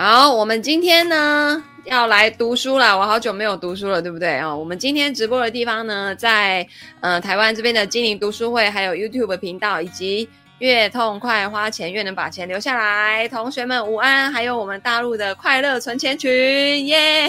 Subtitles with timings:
[0.00, 2.96] 好，我们今天呢要来读书了。
[2.96, 4.54] 我好久没有读书了，对不对啊？
[4.54, 6.64] 我们今天直播的地方呢，在
[7.00, 10.28] 呃台湾这边的精灵读书会，还有 YouTube 频道，以及
[10.60, 13.26] 越痛快花钱越能把钱留下来。
[13.26, 17.28] 同学们午安，还有我们大陆的快乐存钱群，耶、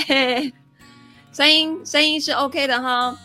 [1.33, 3.17] 声音声音是 OK 的哈。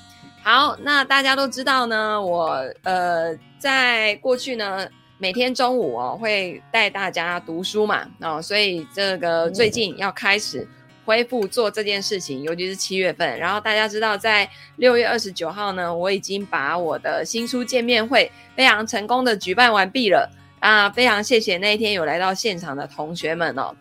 [0.43, 4.89] 好，那大家都知道呢，我呃在过去呢。
[5.25, 10.69] 每天中午哦，会带大家读书嘛，哦，所以这个最近要开始
[11.07, 13.39] 恢复做这件事情，尤其是七月份。
[13.39, 20.31] 然后大家知道，在六月二十九号呢，我已经把我的新书见面会非常成功的举办完毕了
[20.61, 20.91] 啊！
[20.91, 23.75] 非常谢谢那一天有来到现场的同学们哦。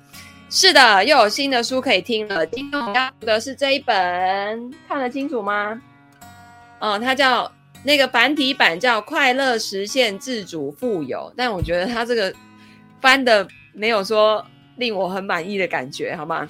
[0.49, 2.47] 是的，又有新的书可以听了。
[2.47, 5.77] 今天我们要读的是这一本，看得清楚吗？
[6.79, 7.51] 哦，它叫。
[7.85, 12.33] 那个繁体版叫《快乐实现自主富有》，但我觉得他这个
[13.01, 14.45] 翻的没有说
[14.77, 16.47] 令我很满意的感觉，好吗？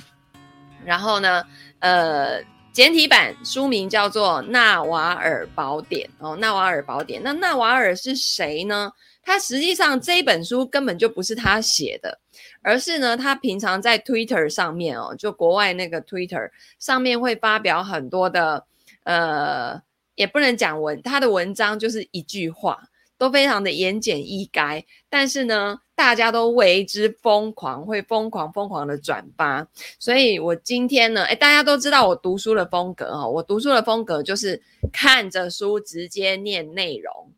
[0.85, 1.43] 然后呢，
[1.79, 2.39] 呃，
[2.71, 7.19] 简体版书名叫做《纳瓦尔宝典》哦，《纳瓦尔宝典》。
[7.23, 8.91] 那纳瓦尔是谁呢？
[9.23, 12.19] 他实际上这一本书根本就不是他写的，
[12.61, 18.65] 而是呢，他平常在 Twitter 上面哦，就国外那个 Twitter 上面会发表很多的
[19.05, 19.81] 呃。
[20.15, 22.81] 也不能讲文，他的文章就是一句话，
[23.17, 24.83] 都非常的言简意赅。
[25.09, 29.67] 但是呢，大家都为之疯狂，会疯狂疯狂的转发。
[29.99, 37.33] 所以我今天呢，诶，大家都知道我读书的风格哈，我读书的风格就是看着书直接念内容。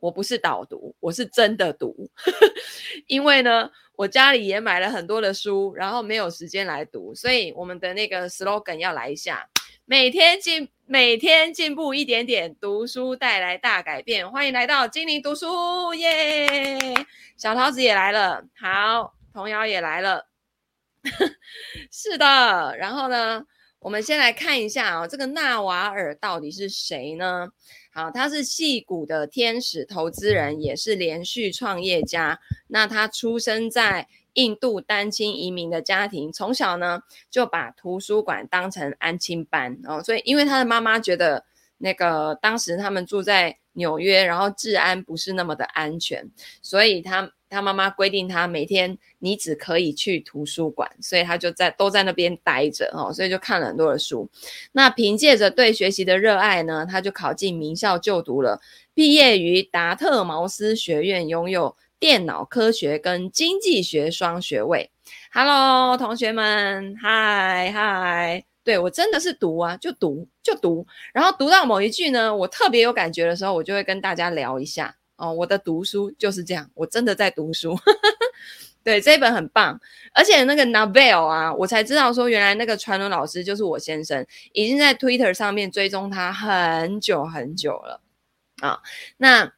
[0.00, 2.10] 我不是导读，我是真的读。
[3.08, 9.48] 因为呢，我家里也买了很多的书，然后没有时间来读，所以我们的那个 slogan 要来一下。
[9.86, 14.30] 每天进，每天进步一点点，读书带来大改变。
[14.30, 16.78] 欢迎来到精灵读书，耶！
[17.36, 20.26] 小桃子也来了，好，童谣也来了，
[21.92, 22.74] 是的。
[22.78, 23.44] 然后呢，
[23.78, 27.50] 我们先来看一下哦，这个纳瓦尔到底是谁呢？
[27.92, 32.40] 好，他是戏骨的天使投资人，也是连续创业家。
[32.68, 34.08] 那他出生在。
[34.34, 37.00] 印度单亲移民的家庭，从小呢
[37.30, 41.44] 就把图书馆当成安亲班哦，所以因为他的妈妈觉得
[41.78, 46.28] 那个当时他们住在纽约，然后治安不是那么的安全，
[46.62, 54.28] 所以他他妈妈规定他每天你只可以去图书馆，所以他就在都在那边待着哦，所以就看了很多的书。
[54.72, 58.60] 那凭借着对学习的热爱呢，他就考进名校就读了，
[58.94, 61.76] 毕业于达特茅斯学院，拥有。
[62.04, 64.90] 电脑科学跟经济学双学位
[65.32, 75.32] ，Hello，同学们，嗨嗨，对，我真的是读啊，就读就读，然后读到某一句呢，我特别有感觉的时候，我就会跟大家聊一下哦。
[75.32, 77.74] 我的读书就是这样，我真的在读书。
[78.84, 79.80] 对，这一本很棒，
[80.12, 88.02] 而且那个 Naval 啊，我才知道说原来那个传伦老师就是我先生，已经在 Twitter 上面追踪他很久很久了
[88.60, 88.78] 啊、
[89.16, 89.50] 那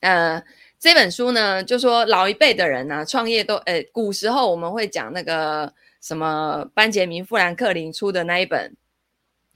[0.00, 0.42] 呃。
[0.82, 8.68] 这本书呢，就说老一辈的人啊，创业都诶，古时候我们会讲那个什么班杰明·富兰克林出的那一本《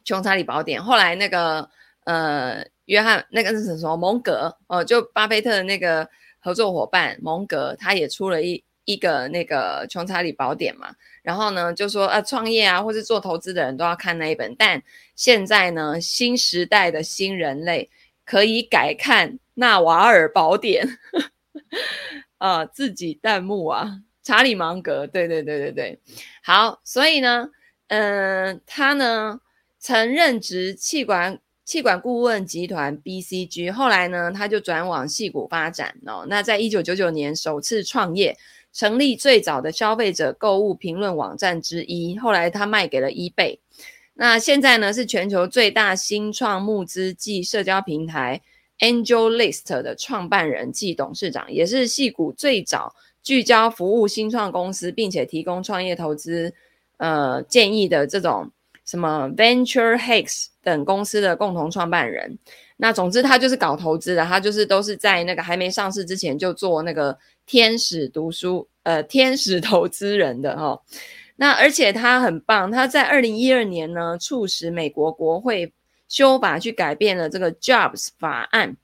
[0.05, 1.69] 穷查理宝典》，后来那个
[2.05, 10.95] 呃约翰那个是什么蒙格哦，就巴菲特那个合作伙伴蒙格，他也出了一一个那个《穷查理宝典》嘛。
[11.23, 14.55] 然后呢，就说呃创业啊，或是做投资的人都要看那一本。
[14.57, 14.81] 但
[15.17, 17.91] 现在呢，新时代的新人类
[18.27, 19.39] 可以改看。
[19.59, 20.99] 纳瓦尔宝典，
[22.37, 25.99] 啊、自己弹幕啊，查理芒格，对对对对对，
[26.43, 27.49] 好，所以呢，
[27.89, 29.41] 嗯、呃，他呢
[29.79, 36.27] 曾任职气管气管顾问集团 BCG，后来呢，他就转往戏谷发展哦。
[36.29, 38.37] 那在一九九九年首次创业，
[38.75, 43.59] 成立最早的消费者购物评论网站之一，后来他卖给了 eBay。
[44.19, 48.43] 那现在呢，是全球最大新创募资暨社交平台。
[48.79, 56.53] AngelList 的创办人暨董事长，也是矽谷最早聚焦服务新创公司，并且提供创业投资
[56.99, 58.51] 呃建议的这种
[58.85, 62.39] 什么 Venture Hacks 等公司的共同创办人。
[62.77, 67.17] 那总之，他就是搞投资的，他就是都是在那个还没上市之前就做那个
[67.47, 70.79] 天使读书呃天使投资人的哈、
[71.37, 75.73] 那而且他很棒，他在二零一二年呢，促使美国国会。
[76.09, 78.77] 修法去改变了这个 Jobs 法案，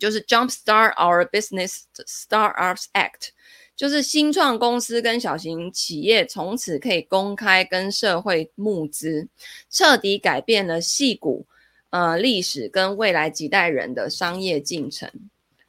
[0.00, 3.28] 就是 Jumpstart Our Business Startups Act，
[3.76, 9.28] 就是新创公司跟小型企业从此可以公开跟社会募资，
[9.70, 11.46] 彻底改变了戏股
[11.90, 15.08] 呃历史跟未来几代人的商业进程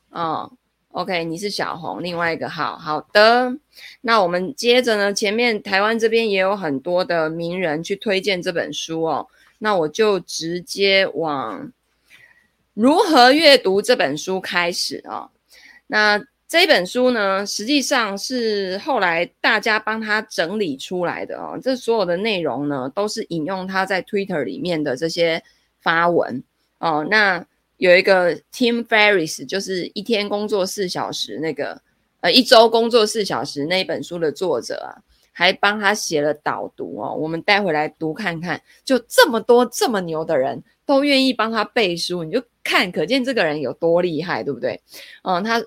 [0.10, 0.50] 啊
[0.94, 3.52] OK，你是小红，另外一个号，好的。
[4.02, 11.72] 那我们接着呢，前面台湾这边也有很多的名人去推荐这本书哦，那我就直接往
[12.76, 15.32] 如何阅读这本书开始哦。
[15.88, 25.42] 那这本书呢，实际上是后来大家帮他整理出来的哦，这所有的内容呢，都是引用他在 Twitter 里面的这些
[25.82, 26.44] 发文
[26.78, 27.44] 哦，那。
[27.84, 31.82] 有一个 Tim Ferriss，就是一天工作四小时那个，
[32.22, 35.04] 呃，一周工作四小时那一本书的作者啊，
[35.34, 37.14] 还帮他写了导读哦。
[37.14, 44.80] 我们带回来读看看，就这么多这么牛的人都愿意帮他背书，你就看，可见这个人有多厉害，对不对？
[45.24, 45.62] 嗯，他，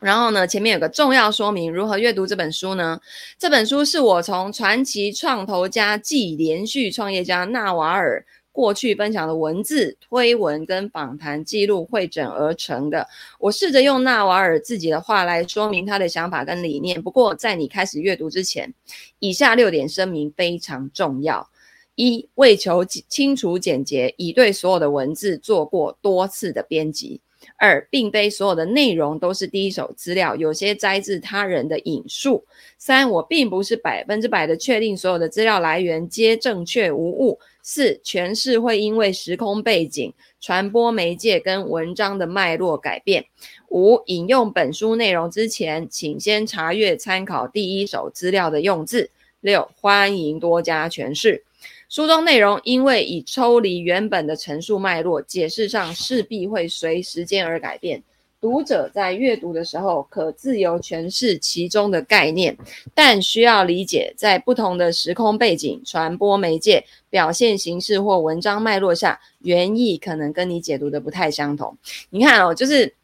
[0.00, 3.00] 然后呢，前面有个重要说明，如何阅读这本书呢？
[3.38, 8.26] 这本书是我从传奇创投家暨连续创业家纳瓦尔。
[8.58, 13.06] 过去分享的文字、推文跟访谈记录汇整而成的。
[13.38, 17.00] 我试着用纳瓦尔自己的话来说明他的想法跟理念。
[17.00, 18.74] 不过，在你开始阅读之前，
[19.20, 21.48] 以下六点声明非常重要：
[21.94, 27.20] 一、为求清楚简洁，已对所有的文字做过多次的编辑。
[27.56, 32.44] 二，并非所有的内容都是第一手资料，有些摘自他人的引述。
[32.76, 37.38] 三，我并不是百分之百的确定所有的资料来源皆正确无误。
[37.70, 40.10] 四，诠释会因为时空背景、
[40.40, 43.26] 传播媒介跟文章的脉络改变。
[43.68, 49.10] 五，引用本书内容之前，请先查阅参考第一手资料的用字。
[49.40, 51.44] 六，欢迎多加诠释。
[51.90, 58.02] 书中内容因为已抽离原本的陈述脉络，解释上势必会随时间而改变。
[58.40, 62.56] 读者在阅读的时候可自由诠释其中的概念，
[62.94, 71.76] 但需要理解，在不同的时空背景、传播媒介、表现形式或文章脉络下，原意可能跟你解读的不太相同。
[72.10, 72.94] 你看哦，就是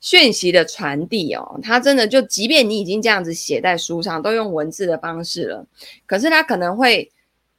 [0.00, 5.66] 讯息的传递哦，它真的就，即便你已经这样子写在书上，都用文字的方式了，
[6.06, 7.10] 可是它可能会。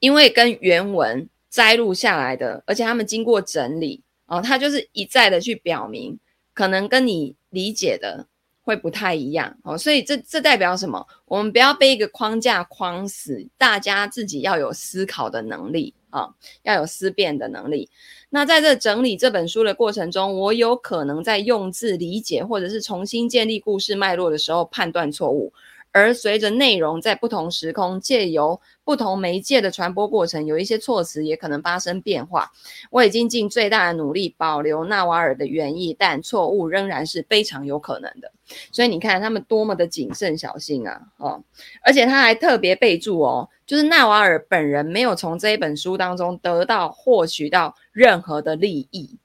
[0.02, 6.18] 因为跟原文摘录下来的，而且他们经过整理哦，它就是一再的去表明，
[6.54, 8.28] 可能跟你理解的
[8.62, 11.08] 会不太一样哦，所以这这代表什么？
[11.26, 16.30] 我们不要被一个框架框死，大家自己要有思考的能力啊、
[16.64, 17.90] 要有思辨的能力。
[18.32, 25.54] 那在这整理这本书的过程中，我有可能在用字理解或者是重新建立故事脉络的时候判断错误。
[25.92, 32.52] 而随着内容在不同时空借由不同媒介的传播过程，有一些措辞也可能发生变化。
[32.92, 38.32] 我已经尽最大的努力保留纳瓦尔的原意，但错误仍然是非常有可能的。
[38.72, 41.02] 所以你看他们多么的谨慎小心啊！
[41.18, 41.44] 哦，
[41.84, 49.18] 而且他还特别备注哦，就是纳瓦尔本人没有从这一本书当中得到获取到任何的利益。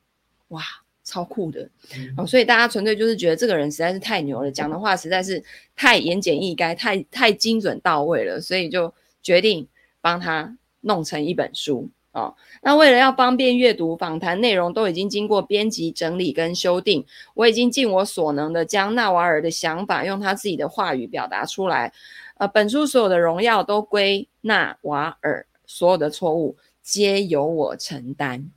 [0.49, 0.63] 哇！
[1.05, 1.69] 超酷的，
[2.17, 5.45] 哦，所以大家纯粹就是觉得这个人实在是太牛了，讲的话实在是
[5.77, 8.93] 太言简意赅，太太精准到位了，所以就
[9.23, 9.69] 决定
[10.01, 12.35] 帮他弄成一本书哦。
[12.62, 17.05] 那为了要方便阅读，访谈内容都已经经过编辑整理跟修订，
[17.35, 21.93] 我已经尽我所能的将纳瓦尔的想法用他自己的话语表达出来。
[22.39, 28.51] 呃，本书所有的荣耀都归纳瓦尔，所有的错误皆由我承担。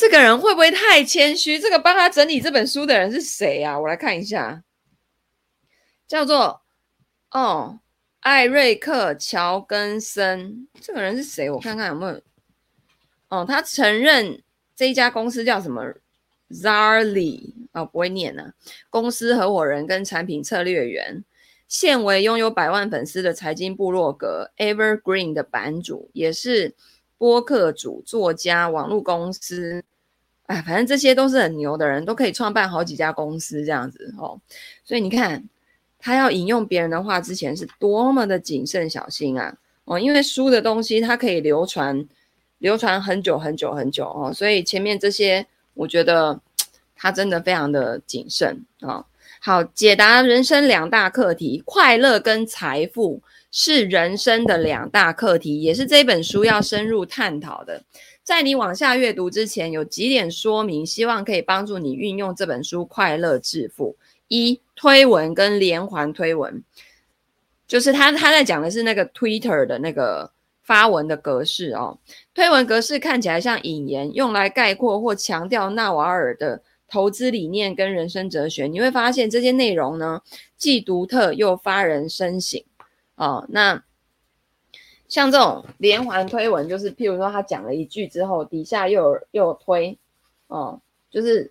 [0.00, 1.58] 这个人会不会太谦虚？
[1.58, 3.78] 这个帮他整理这本书的人是谁啊？
[3.78, 4.62] 我来看一下，
[6.08, 6.62] 叫做
[7.32, 7.80] 哦，
[8.20, 10.66] 艾瑞克·乔根森。
[10.80, 11.50] 这个人是谁？
[11.50, 12.18] 我看看有没有。
[13.28, 14.42] 哦，他承认
[14.74, 15.84] 这一家公司叫什么
[16.48, 18.54] ？Zarly 哦，不会念呢、
[18.88, 21.22] 公司合伙人跟产品策略员，
[21.68, 26.74] 现为拥有百万粉丝的财经部落格 Evergreen 的版主，也是
[27.20, 29.84] 播客主、作家、网络公司。
[30.46, 34.40] 哎，反正这些都是很牛的人，都可以创办好几家公司这样子哦。
[34.82, 35.44] 所以你看，
[35.98, 39.54] 他要引用别人的话之前是多么的谨慎小心啊！
[39.84, 42.08] 哦，因为书的东西它可以流传，
[42.56, 44.32] 流传很久很久很久哦。
[44.32, 46.40] 所以前面这些，我觉得
[46.96, 49.04] 他真的非常的谨慎啊、
[49.40, 57.82] 好，解答人生两大课题，快乐跟财富是人生的两大课题，也是这本书要深入探讨的。
[58.22, 63.96] 在你往下阅读之前，有几点说明，希望可以帮助你运用这本书快乐致富。
[64.28, 66.62] 一、推文跟连环推文，
[67.66, 70.30] 就是他他在讲的是那个 Twitter 的那个
[70.62, 71.98] 发文的格式哦。
[72.32, 78.68] 推文格式看起来像引言，用来概括或强调纳瓦尔的投资理念跟人生哲学。
[78.68, 80.20] 你会发现这些内容呢，
[80.56, 82.62] 既独特又发人深省
[83.20, 83.44] 哦。
[83.50, 83.82] 那
[85.08, 89.96] 像这种连环推文，就是譬如说他讲了一句之后，底下又有又有推，
[90.46, 91.50] 哦，就是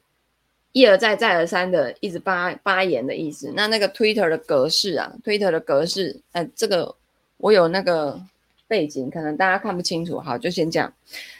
[0.71, 3.53] 一而再再而三的一直发发言的意思。
[3.55, 6.95] 那那个 Twitter 的格式啊，Twitter 的格式，呃，这个
[7.37, 8.19] 我有那个
[8.67, 10.91] 背景，可能大家看不清楚，好，就先这样。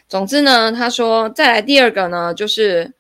[0.08, 2.94] 总之呢，他说再来第二个呢，就是。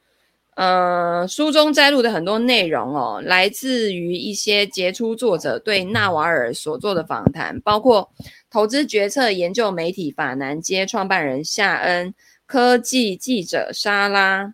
[0.59, 8.11] 呃，书中摘录的很多内容哦，来自于一些杰出作者对纳瓦尔所做的访谈，包括
[8.51, 12.13] 投资决策研究媒体法南街创办人夏恩、
[12.45, 14.53] 科技记者莎拉，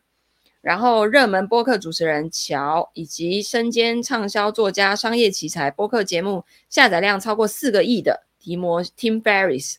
[0.61, 9.77] 然后热门播客主持人乔，以及身兼畅销作家、商业奇才、播客节目下载量超过四个亿的提摩 Tim Ferriss。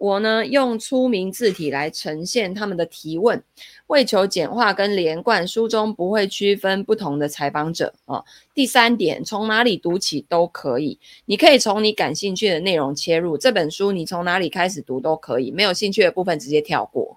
[0.00, 3.42] 我呢，用粗明字体来呈现他们的提问，
[3.88, 8.22] 为求简化跟连贯，书中不会区分不同的采访者啊。
[8.54, 13.36] 第三点，从哪里读起都可以，你可以从你感兴趣的内容切入。
[13.36, 17.16] 这本书你从哪里开始读都可以，没有兴趣的部分直接跳过，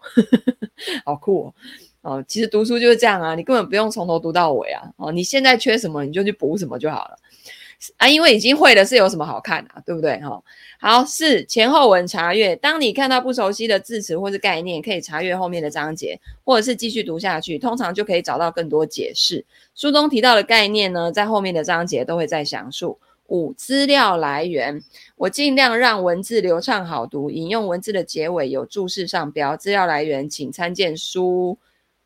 [1.05, 1.53] 好酷
[2.01, 2.17] 哦！
[2.17, 4.91] 哦，其实读书就是这样啊，你根本不用从头读到尾啊。
[4.97, 7.15] 哦，你现在缺什么你就去补什么就好了。
[7.97, 10.19] 啊，因为已经会了，是有什么好看的，对不对？
[10.19, 10.41] 哈，
[10.79, 12.55] 好，四前后文查阅。
[12.55, 19.43] 当你看到不熟悉的字词或是概念，可以查阅后面的章节，或者是继续读下去，通常就可以找到更多解释。
[19.73, 22.99] 书中提到的概念呢，在后面的章节都会再详述。
[23.27, 24.83] 五资料来源，
[25.15, 29.55] 我尽量让文字流畅好读，引用文字的结尾有注释上标。
[29.55, 31.57] 资料来源请参见书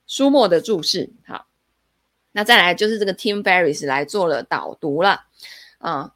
[0.06, 1.10] 书末的注释。
[1.26, 1.48] 好，
[2.32, 5.24] 那再来就是这个 Tim Ferriss 来做了导读了。
[5.86, 6.12] 啊，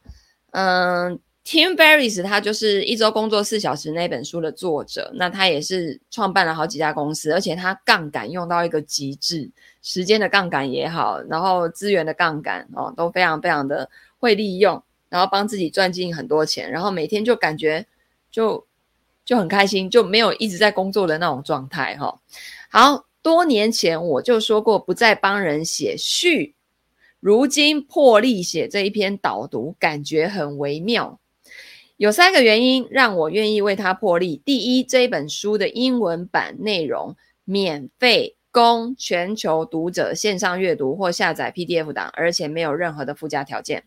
[0.51, 9.51] 嗯，Tim Ferris 他就是一周工作四小时那本书的作者，那他也是创办了好几家公司，而且他杠杆用到一个极致，
[9.83, 17.85] 时间的杠杆也好，然后资源的杠杆哦，都非常非常的会利用，然后帮自己赚进很多钱，然后每天就感觉
[18.31, 18.65] 就
[19.23, 22.19] 就很开心，就没有一直在工作的那种状态哈、哦。
[22.71, 26.55] 好多年前我就说过，不再帮人写序。
[27.19, 31.19] 如今破例写这一篇导读，感觉很微妙。
[31.97, 43.81] 有三个原因让我愿意为他破例：第一，这本书的英文版内容免费供全球读者线上阅读或下载 PDF 档，而且没有任何的附加条件；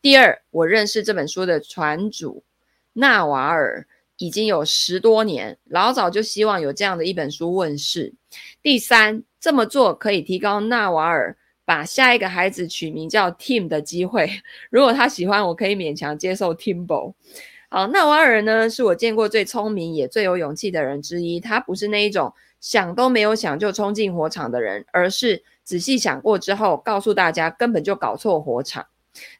[0.00, 2.44] 第二，我认识这本书的船主
[2.92, 8.14] 纳瓦尔已经有十多年，老早就希望有这样的一本书问世；
[8.62, 11.36] 第三，这么做可以提高纳瓦尔。
[11.66, 14.30] 把下一个孩子取名叫 Tim 的机会，
[14.70, 17.12] 如果他喜欢，我可以勉强接受 Timbo。
[17.68, 21.40] 好，纳瓦尔呢，是我见过最聪明也最有勇气的人之一。
[21.40, 28.86] 他不是那一种想都没有想就冲进火场的人，而是仔细想过之后，告诉大家根本就搞错火场。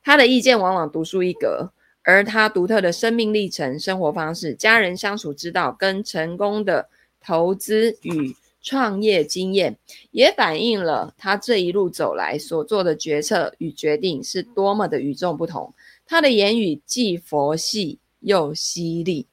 [0.03, 1.71] 他的意见往往独树一格，
[2.03, 6.89] 而他独特的生命历程、生活方式、家人相处之道，跟成功的
[7.21, 8.35] 投资与
[8.67, 9.79] 创业经验
[10.11, 15.73] 也反映了他这一路走来所做的决策与决定是多么的与众不同。
[16.05, 19.29] 他的言语既佛系又犀利，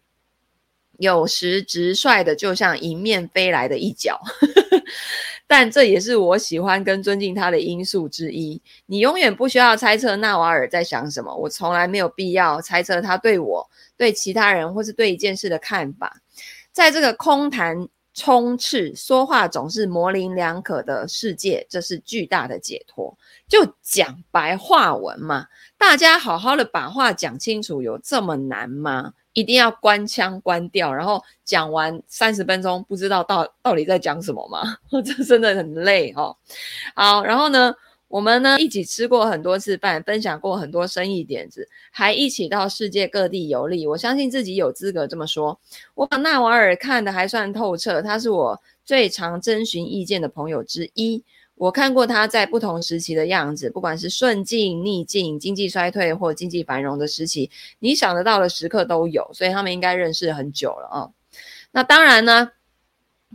[0.99, 4.21] 有时直率的就像迎面飞来的一脚，
[5.47, 8.61] 但这也是我喜欢跟尊敬他的因素之一。
[8.85, 16.21] 你永远不需要猜测纳瓦尔在想什么，我从来没有必要猜测他对我、对其他人或是对一件事的看法。
[16.71, 17.89] 在这个空谈。
[18.13, 23.17] 充斥说话总是模棱两可的世界，这是巨大的解脱。
[23.47, 29.13] 就讲白话文嘛，大家好好的把话讲清楚，有这么难吗？
[29.33, 34.77] 一定要关腔关掉，然后讲完三十分钟，不知道到到底在讲什么吗？
[35.03, 36.37] 这真的很累哦。
[36.95, 37.73] 好，然后呢？
[38.13, 43.87] 我们呢，一起吃过很多次饭，分享过很多生意点子，还一起到世界各地游历。
[43.87, 45.59] 我相信自己有资格这么说。
[45.95, 51.23] 我把纳瓦尔看得还算透彻，他是我最常征询意见的朋友之一。
[51.55, 59.27] 我看过他在不同时期的样子，不管是顺境、逆境、经济衰退或经济繁荣的时期，你想得到的时刻都有。
[59.33, 61.11] 所以他们应该认识很久了啊、哦。
[61.71, 62.51] 那当然呢，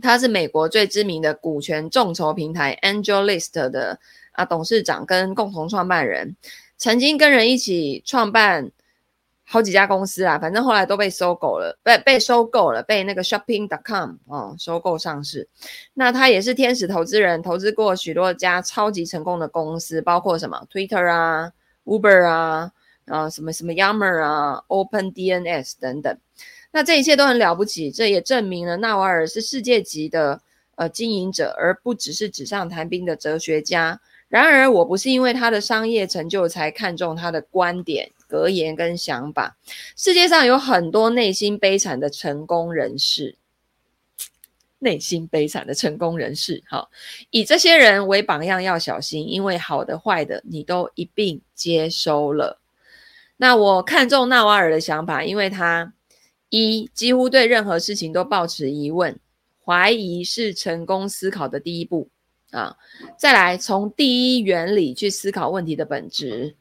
[0.01, 3.99] 他是美国最知名的股权众筹平台 AngelList 的。
[4.39, 6.35] 啊，董事长跟共同创办人
[6.77, 8.71] 曾经跟人一起创办
[9.43, 15.47] 好几家公司啊，反正后来都被收购了，被被收购了，被那个 Shopping.com 哦收购上市。
[15.93, 21.51] 那他也是天使投资人，投资过许多家超级成功的公司，包括什么 Twitter 啊、
[21.83, 22.71] Uber 啊、
[23.07, 26.17] 啊什么什么 Yammer 啊、OpenDNS 等等。
[26.71, 30.39] 那这一切都很了不起，这也证明了纳瓦尔是世界级的
[30.75, 33.99] 呃经营者，而不只是纸上谈兵的哲学家。
[34.29, 39.57] 然而，我不是因为他的商业成就才看重他的观点、格言跟想法。
[39.97, 43.35] 世界上有很多内心悲惨的成功人士，
[44.77, 46.61] 内心悲惨的成功人士。
[46.67, 46.91] 好，
[47.31, 52.61] 以这些人为榜样要小心，因为好的坏的你都一并接收了。
[53.37, 55.91] 那我看中纳瓦尔的想法，因为他
[56.49, 59.19] 一几乎对任何事情都抱持疑问，
[59.65, 62.09] 怀疑是成功思考的第一步
[62.51, 62.75] 啊。
[63.17, 66.55] 再来从第一原理去思考问题的本质。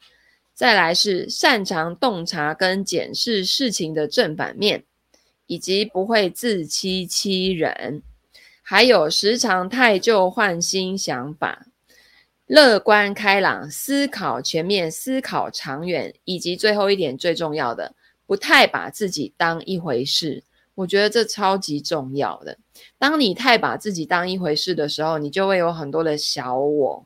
[0.55, 4.83] 再来是擅长洞察跟检视事情的正反面，
[5.47, 8.03] 以及不会自欺欺人，
[8.61, 11.67] 还有时常汰旧换新想法，
[12.45, 17.95] 乐观开朗，思考全面，思考长远，以及最后一点最重要的，
[18.27, 20.43] 不太把自己当一回事。
[20.75, 22.59] 我觉得这超级重要的。
[22.99, 27.05] 当你太把自己当一回事的时候，你就会有很多的小我，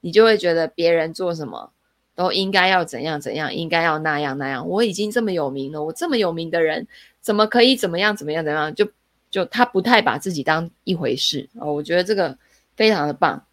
[0.00, 1.70] 你就会觉得别人做什么。
[2.14, 4.68] 都应该要怎样怎样，应该要那样那样。
[4.68, 6.84] 我已经这么有名了，我这么有名的人，
[7.20, 8.74] 怎么可以怎么样怎么样怎么样？
[8.74, 8.88] 就
[9.30, 11.72] 就他不太把自己当一回事哦。
[11.72, 12.36] 我觉得这个
[12.74, 13.44] 非常的棒。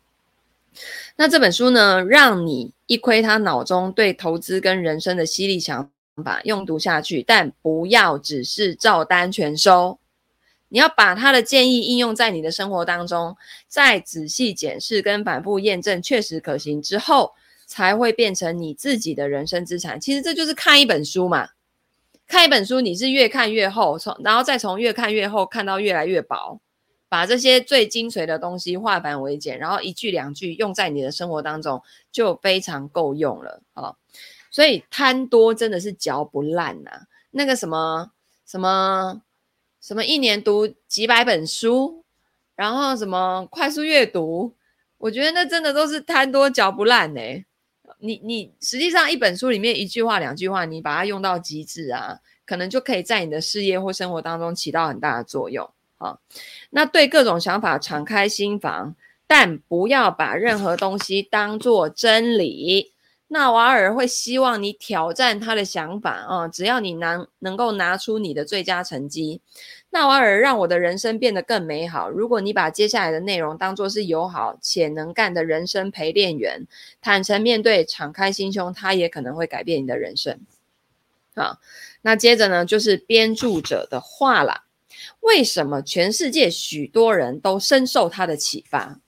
[1.15, 5.87] 那这本书呢，让你一窥他脑中对投资跟人生的犀利想
[6.23, 9.99] 法，用读下去，但不要只是照单全收。
[10.69, 13.35] 你要把他的建议应用在你的生活当中，
[13.67, 17.33] 再仔细检视跟反复验证，确实可行之后。
[17.67, 19.99] 才会变成你自己的人生资产。
[19.99, 21.49] 其实这就是看一本书嘛，
[22.27, 26.61] 看一本书，你是越看越厚，从然后再从越看越厚看到越来越薄，
[27.09, 31.81] 把这些最精髓的东西化繁为简，然后一句两句用在你的生活当中，
[32.11, 33.95] 就非常够用了啊。
[34.51, 36.91] 所以贪多真的是嚼不烂呐。
[37.31, 38.11] 那个什么
[38.45, 39.23] 什么
[39.85, 42.03] 什么，一年读几百本书，
[42.55, 44.55] 然后什么快速阅读，
[44.97, 47.21] 我觉得那真的都是贪多嚼不烂呢。
[47.99, 56.17] 你你实际上一本书里面一句话两句话，你把它用到极致啊，可能就可以在你的事业或生活当中起到很大的作用啊。
[56.71, 58.95] 那对各种想法敞开心房，
[59.27, 62.94] 但不要把任何东西当做真理。
[63.27, 69.41] 纳瓦尔会希望你挑战他的想法啊，只要你能能够拿出你的最佳成绩。
[69.89, 72.09] 纳瓦尔让我的人生变得更美好。
[72.09, 76.67] 如果你把接下来的内容当作是友好且能干的人生陪练员，
[77.01, 80.39] 坦诚面对，敞开心胸，他也可能会改变你的人生。
[81.35, 81.59] 好，
[82.03, 84.65] 那接着呢，就是编著者的话了。
[85.21, 88.99] 为什么全世界许多人都深受他的启发？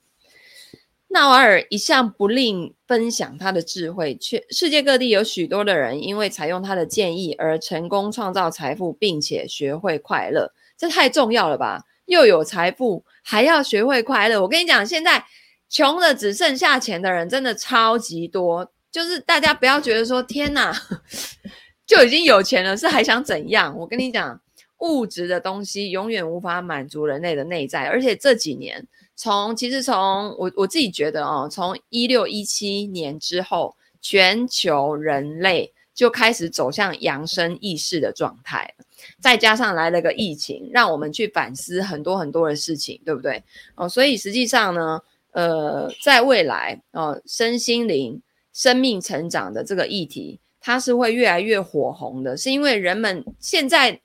[1.09, 10.51] 纳瓦尔一向不吝分享他的智慧，却世界各地有许多的人因为采用他的建议而成功创造财富，并且学会快乐。
[10.77, 11.83] 这太重要了吧！
[12.05, 14.41] 又有财富，还要学会快乐。
[14.41, 15.25] 我跟你讲，现在
[15.69, 18.71] 穷的只剩下钱的人真的超级多。
[18.91, 20.73] 就是大家不要觉得说天哪，
[21.85, 23.75] 就已经有钱了，是还想怎样？
[23.77, 24.39] 我跟你讲，
[24.79, 27.85] 物质的东西永远无法满足人类的内在。
[27.85, 29.95] 而且这几年，从其实从
[30.37, 38.75] 我我自己觉得哦，从一六一七年之后，全球人类就开始走向扬升意识的状态。
[39.19, 43.43] 再加上来了个疫情，让我们去反思很多很多的事情，对不对？
[43.73, 45.01] 哦，所以实际上呢，
[45.31, 48.21] 呃，在未来哦，身心灵、
[48.53, 53.99] 生命成长的这个议题，它是会越来越火红的，是因为人们现在，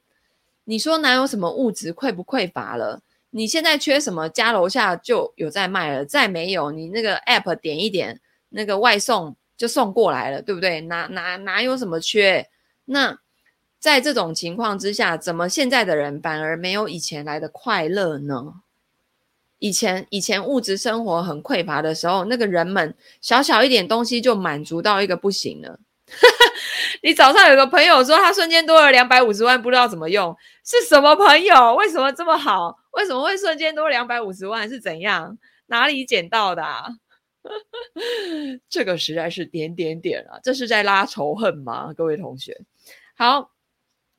[0.65, 3.03] 你说哪有什么物质匮不匮乏了？
[3.33, 10.81] 你现在缺什么，家楼下就有在卖了，再没有，你那个 app 点一点，那个外送就送过来了，对不对？
[10.83, 12.49] 哪哪哪有什么缺？
[12.85, 13.19] 那。
[13.83, 18.63] 在这种情况之下，怎么现在的人反而没有以前来的快乐呢？
[19.59, 25.81] 以前以前物质生活很匮乏的时候，那个人们小小一点东西就满足到一个不行了。
[27.03, 31.75] 你早上有个朋友说他瞬间多了两百五十万，不知道怎么用，是什么朋友？
[31.75, 32.79] 为什么这么好？
[32.93, 34.69] 为什么会瞬间多两百五十万？
[34.69, 35.39] 是怎样？
[35.67, 36.87] 哪里捡到的啊？
[38.69, 40.39] 这个实在是点点点啊！
[40.43, 41.93] 这是在拉仇恨吗？
[41.93, 42.61] 各位同学，
[43.17, 43.51] 好。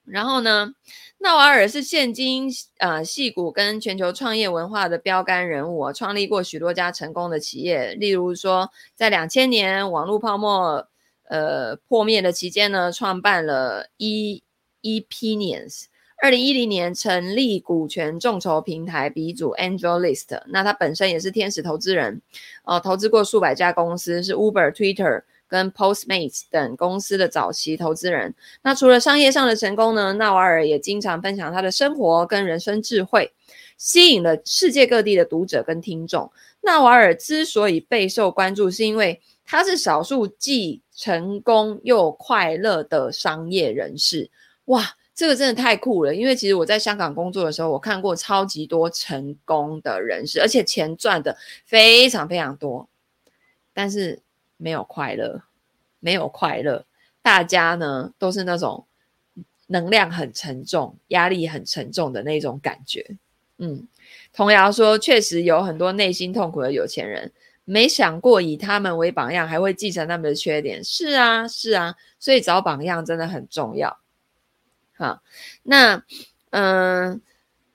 [0.05, 0.73] 然后呢，
[1.19, 7.93] 纳瓦尔是现今呃矽谷跟全球创业文化的标杆人物啊，创立过许多家成功的企业。
[7.93, 10.89] 例如说，在两千年网络泡沫
[11.29, 14.43] 呃破灭的期间呢，创办了 E
[14.81, 15.85] Epinions。
[16.23, 20.41] 二零一零年成立股权众筹平台鼻祖 AngelList。
[20.47, 22.21] 那他本身也是天使投资人，
[22.63, 25.23] 呃，投资过数百家公司，是 Uber、Twitter。
[25.45, 28.33] 跟 Postmates 等公司的早期投资人，
[28.63, 33.31] 那除了商业上的成功呢，纳瓦尔也经常分享他的生活跟人生智慧，
[33.77, 36.31] 吸引了世界各地的读者跟听众。
[36.61, 44.31] 纳瓦尔之所以备受关注，是因为他是少数既成功又快乐的商业人士。
[44.65, 44.83] 哇，
[45.15, 52.87] 这个真的太酷了，因为其实我在香港工作的时候，我看过超级多成功的人士，而且钱赚的非常非常多，
[53.73, 54.19] 但是
[54.57, 55.43] 没有快乐，
[55.99, 56.85] 没有快乐，
[57.21, 58.85] 大家呢都是那种
[59.67, 63.15] 能量很沉重、压力很沉重的那种感觉。
[63.59, 63.87] 嗯，
[64.33, 67.31] 童谣说，确实有很多内心痛苦的有钱人，
[67.65, 70.83] 没想过以他们为榜样，还会继承他们的缺点。
[70.83, 73.99] 是啊，是啊，所以找榜样真的很重要。
[74.95, 75.21] 好，
[75.63, 76.03] 那
[76.51, 77.21] 嗯，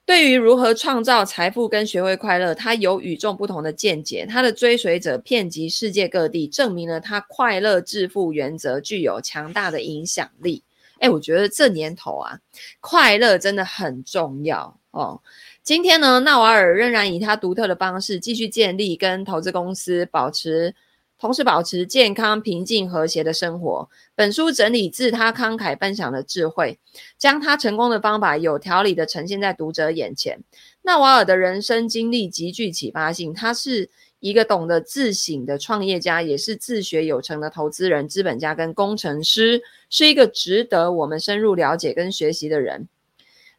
[0.06, 4.24] 对于如何创造财富跟学会快乐，他有与众不同的见解。
[4.24, 10.62] 他的追随者遍及世界各地，证明了他快乐致富原则具有强大的影响力。
[11.00, 12.38] 哎，我觉得这年头啊，
[12.80, 15.20] 快乐真的很重要哦。
[15.62, 20.74] 今天呢，纳瓦尔仍然以他独特的方式继续建立跟投资公司，保持。
[21.18, 23.90] 同时保持健康、平静、和谐的生活。
[24.14, 26.78] 本书整理自他慷慨分享的智慧，
[27.18, 30.38] 将他成功的方法有条理地呈现在读者眼前。
[30.82, 42.88] 纳瓦尔的人生经历极具启发性，他是一个懂得自省的创业家，也是自学有成的投资人、资本家跟工程师，是一个值得我们深入了解跟学习的人。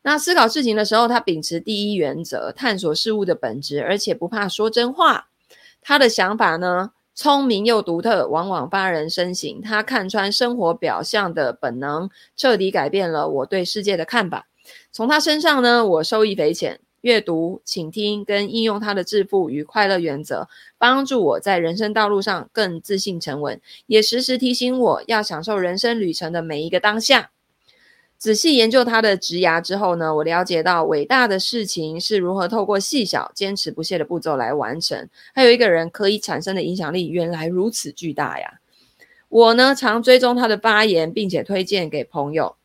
[0.01, 5.27] 那思考事情的时候，他秉持第一原则，探索事物的本质，而且不怕说真话。
[5.81, 6.91] 他的想法呢？
[7.21, 9.59] 聪明又独特，往往发人深省。
[9.61, 14.47] 他看穿生活表象的本能，彻底改变了我对世界的看法。
[14.89, 16.79] 从他身上呢，我受益匪浅。
[17.01, 27.31] 阅读、倾听跟应用他的致富与快乐原则，帮助我在人生道路上更自信沉稳，也时时提醒我要享受人生旅程的每一个当下。
[28.19, 35.07] 仔细研究他的职涯之后呢，我了解到伟大的事情是如何透过细小、坚持不懈的步骤来完成。
[35.33, 38.59] 还有一个人可以产生的影响力原来如此巨大呀！
[39.29, 42.57] 我呢，常追踪他的发言，并且推荐给朋友。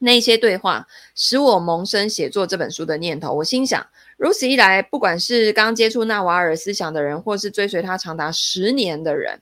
[0.00, 3.32] 那些对话使我萌生写作这本书的念头。
[3.34, 9.38] 我心想，如此一来，不管是刚接触纳瓦尔思想的人，或是追随他长达十年的人。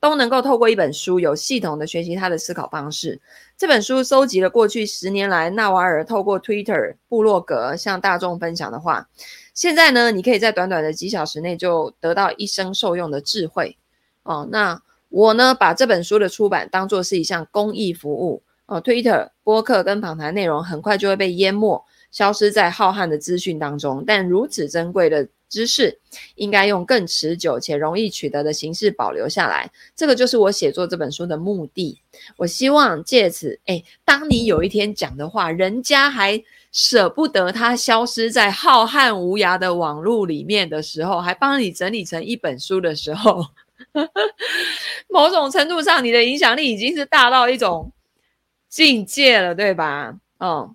[0.00, 3.20] 都能够透过一本书有系统的学习他的思考方式。
[3.56, 9.08] 这本书搜集了过去十年来纳瓦尔透过 Twitter、部落格向大众分享的话。
[9.54, 13.76] 现在呢，你可以在短短的几小时内就得到一生受用的智慧。
[14.22, 18.42] 哦，那我呢，把这本书的出版当作是一项公益服务。
[18.66, 24.04] 哦，Twitter、播客跟访谈内容很快就会被淹没，消失在浩瀚的资讯当中。
[24.06, 25.28] 但如此珍贵的。
[25.48, 25.98] 知识
[26.34, 32.00] 应该用更持久且容易取得的形式保留下来，这个就是我写作这本书的目的。
[32.36, 43.46] 我希望借此，诶，当你有一天讲的话，人家还舍不得它消失在浩瀚无涯的网络里面的时候，还帮你整理成一本书的时候，
[45.08, 47.92] 某种程度上，你的影响力已经是大到一种
[48.68, 50.18] 境界了，对吧？
[50.38, 50.74] 哦，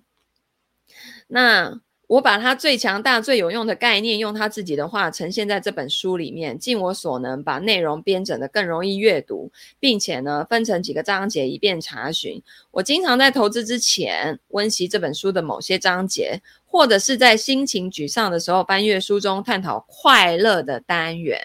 [1.28, 1.80] 那。
[2.06, 12.42] 我把他最强大、最有用的概念，用他自己的话呈现在这本书里面，尽我所能把内容编整得更容易阅读，并且呢，分成几个章节以便查询。
[12.70, 21.40] 我经常在投资之前温习这本书的某些章节，或者是在心情沮丧的时候翻阅书中探讨快乐的单元。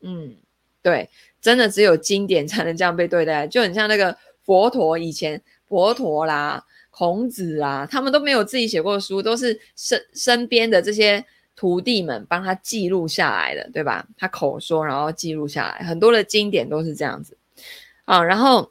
[0.00, 0.36] 嗯，
[0.82, 6.64] 对，真的只有经典才能这样被对待，就很像那个佛陀以前佛陀啦。
[6.94, 11.24] 孔子啊，他们都没有自己写过书，都是身身边的这些
[11.56, 14.06] 徒弟们帮他记录下来的，对吧？
[14.16, 17.36] 他口说，然后记录下来，很多的经典都是这样子。
[18.04, 18.70] 啊，然后，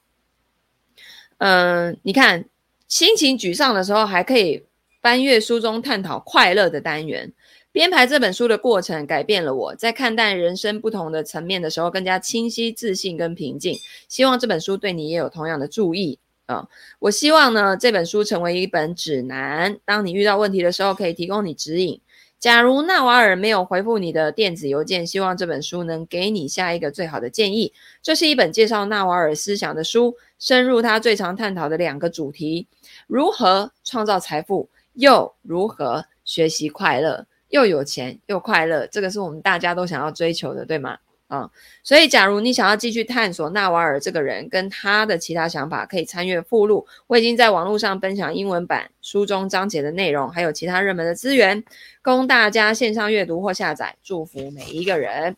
[1.39, 2.45] 嗯、你看，
[2.87, 4.63] 心情沮丧的时候，还可以
[5.01, 7.33] 翻阅书中探讨快乐的单元。
[7.71, 13.75] 编排这本书的过程改变了我，在看待人生不同的层面的时候，更加清晰、自信跟平静。
[14.07, 16.19] 希望这本书对你也有同样的注意。
[16.47, 16.67] 啊，
[16.99, 22.01] 我希望呢，这本书成为一本指南，当你遇到问题的时候，可以提供你指引。
[22.39, 27.71] 假如纳瓦尔没有回复你的电子邮件，希望这本书能给你下一个最好的建议。
[28.01, 32.67] 这是一本介绍纳瓦尔思想的书，深入他最常探讨的两个主题：
[33.05, 38.87] 如何创造财富，又如何学习快乐，又有钱又快乐。
[38.87, 40.97] 这个是我们大家都想要追求的，对吗？
[41.31, 41.49] 啊、
[41.81, 46.85] 所以假如你想要继续探索纳瓦尔这个人跟他的其他想法，可以参阅附录。
[47.07, 51.63] 我已经在网络上分享英文版书中章节的内容，还有其他热门的资源，
[52.01, 53.95] 供大家线上阅读或下载。
[54.03, 55.37] 祝福每一个人。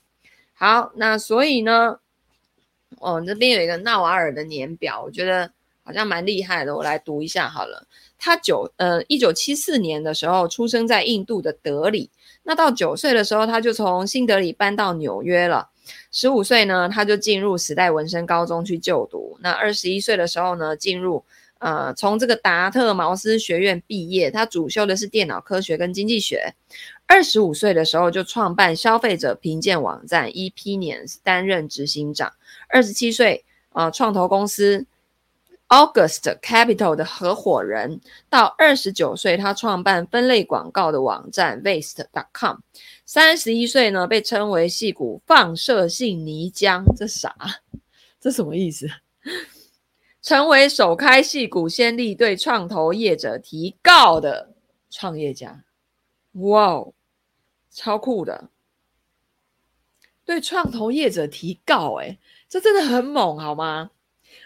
[0.55, 1.99] 好，那所以呢，
[2.97, 5.51] 哦，这边有一个纳瓦尔的年表，我觉得
[5.83, 7.85] 好像蛮厉害的，我来读一下好了。
[8.17, 12.09] 他九呃一九七四年的时候出生在印度的德里，
[12.41, 15.69] 那到九岁的时候他就从新德里搬到纽约了。
[16.13, 19.35] 十五岁呢，他就进入时代文森高中去就读。
[19.41, 21.25] 那二十一岁的时候呢，进入
[21.57, 26.53] 呃，从这个达特茅斯学院毕业，他主修的是电脑科学跟经济学。
[27.07, 32.31] 二十五岁的时候就创办消费者评鉴网站 e p n i a n s 担任执行长。
[32.69, 34.85] 二十七岁，啊，创投公司
[35.73, 37.99] August Capital 的合伙人。
[38.29, 42.57] 到二十九岁，他创办分类广告的网站 Waste.com。
[43.07, 47.35] 三十一岁呢，被称为戏骨放射性泥浆，这啥？
[48.21, 48.87] 这什么意思？
[50.21, 54.53] 成为首开戏骨先例对创投业者提告的
[54.91, 55.63] 创业家，
[56.33, 56.93] 哇哦，
[57.71, 58.49] 超酷的！
[60.23, 63.89] 对创投业者提告，诶，这真的很猛，好吗？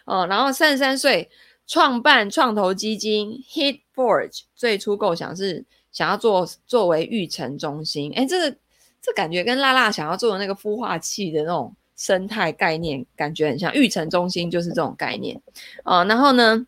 [0.06, 1.30] 哦，然后三十三岁
[1.65, 8.58] 创办创投基金 Hit Forge，最初构想是想要做作为育成中心，诶，这个
[9.02, 11.76] 这感觉跟辣辣想要做的那个孵化器的那种。
[12.00, 15.41] 生态概念感觉很像，育成中心就是这种概念
[15.84, 16.06] 哦。
[16.08, 16.67] 然后呢，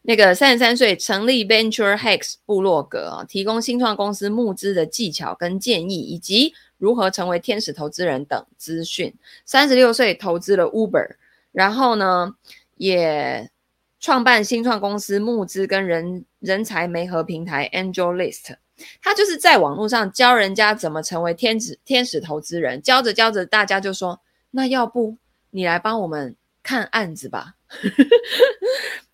[0.00, 9.14] 那个三十三岁成立 Venture Hacks 部落格，提供新创公司募资的技巧跟建议，以及如何成为天使投资人等资讯。
[9.44, 11.16] 三十六岁投资了 Uber，
[11.54, 12.34] 然后呢，
[12.76, 13.48] 也
[14.00, 18.56] 创办新创公司募资跟人人才媒合平台 AngelList。
[19.00, 25.16] 他就是在网络上教人家怎么成为天使天使投资人，教着教着，大家就说：“那要不
[25.50, 27.54] 你来帮我们看案子吧。”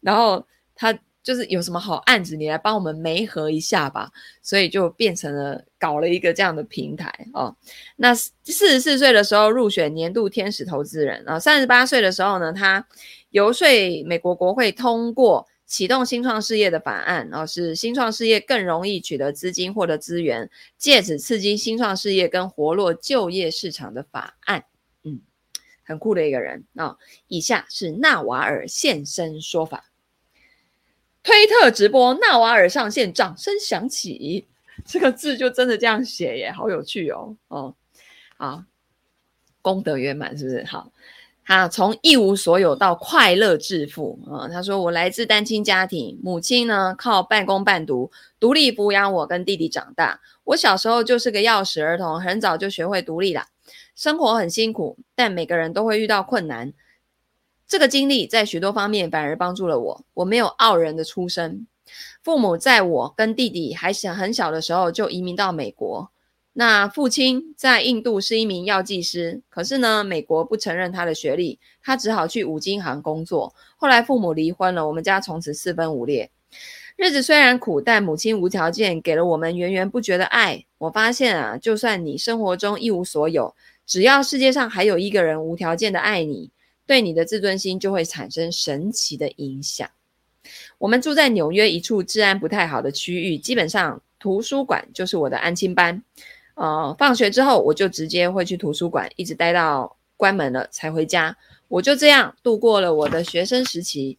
[0.00, 4.11] 然后他就是有什么好案子，你来帮我们媒合一下吧。
[4.42, 7.56] 所以就变成了搞了一个这样的平台哦。
[7.96, 12.87] 那四十四岁的时候入选年度天使投资人，然后三十八岁的时候呢，他
[13.30, 13.66] 游说
[14.04, 15.46] 美国国会通过。
[15.70, 24.64] 启动新创事业的法案，然后使新创事业更容易取得资金、获得资源，借此刺激新创事业跟活络就业市场的法案。
[25.04, 25.20] 嗯，
[25.85, 26.98] 很酷的一个人啊、哦。
[27.28, 29.89] 以下是纳瓦尔现身说法。
[31.22, 34.46] 推特直播，纳瓦尔上线，掌声响起。
[34.85, 37.37] 这个字就真的这样写耶，好有趣哦。
[37.48, 37.74] 哦，
[38.37, 38.64] 好，
[39.61, 40.64] 功德圆满，是不是？
[40.64, 40.92] 好。
[41.42, 44.46] 他从一无所有到快乐致富啊！
[44.46, 50.20] 他说：“我来自单亲家庭，母亲呢靠半工半读独立抚养我跟弟弟长大。
[50.44, 53.46] 我小时候就是个钥匙儿童，很早就学会独立了。
[53.96, 56.72] 生活很辛苦，但每个人都会遇到困难。
[57.70, 60.04] 这个经历在许多方面反而帮助了我。
[60.14, 61.68] 我没有傲人的出身，
[62.20, 66.11] 父母在我跟弟弟还小很小的时候就移民到美国。”
[66.54, 73.54] 那父亲在印度是一名药剂师，可是呢，美国不承认他的学历，他只好去五金行工作。
[73.76, 76.28] 后来父母离婚了，我们家从此四分五裂。
[76.96, 80.64] 日子虽然苦，但母亲无条件给了我们源源不绝的爱。
[80.78, 83.54] 我发现啊，就算你生活中一无所有，
[83.87, 86.50] 只要世界上还有一个人无条件的爱你，
[86.90, 89.88] 对你的自尊心就会产生神奇的影响。
[90.76, 96.03] 我们住在纽约一处治安不太好的区域，基本上图书馆就是我的安亲班。
[96.55, 101.37] 呃，放学之后我就直接会去图书馆，一直待到关门了才回家。
[101.68, 104.18] 我就这样度过了我的学生时期。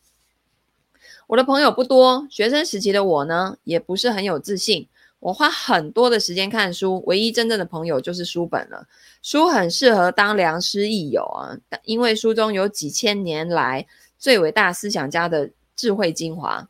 [1.27, 4.87] 我的朋友不多，学生时期的我呢，也不是很有自信。
[5.21, 8.87] 我花很多的时间看书，唯一真正的朋友就是书本了。
[9.21, 13.85] 书很适合当良师益友啊，因为书中有几千年来
[14.17, 16.67] 最伟大思想家的智慧精华。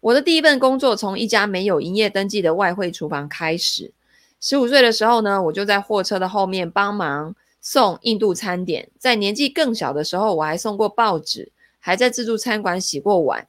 [0.00, 3.92] 我的第一份工作从一家没有营业登记的外汇厨房开始。
[4.40, 8.90] 十五岁的时候呢，我就在货车的后面帮忙送印度餐点。
[8.98, 13.46] 在年纪更小的时候，我还送过报纸，还在自助餐馆洗过碗。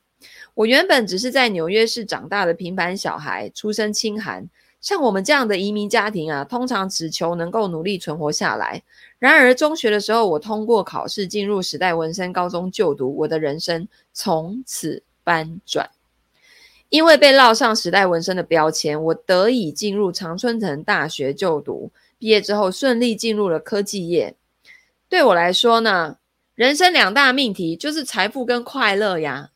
[0.55, 4.47] 我原本只是在纽约市长大的平凡小孩，出身清寒。
[4.79, 8.83] 像我们这样的移民家庭啊，通常只求能够努力存活下来。
[9.17, 15.89] 然而中学的时候，我通过考试进入时代文森高中就读，我的人生从此翻转。
[16.89, 21.89] 因为被烙上时代纹身的标签，我得以进入常春藤大学就读。
[22.19, 24.35] 毕业之后，顺利进入了科技业。
[25.07, 26.17] 对我来说呢，
[26.55, 29.51] 人生两大命题就是财富跟快乐呀。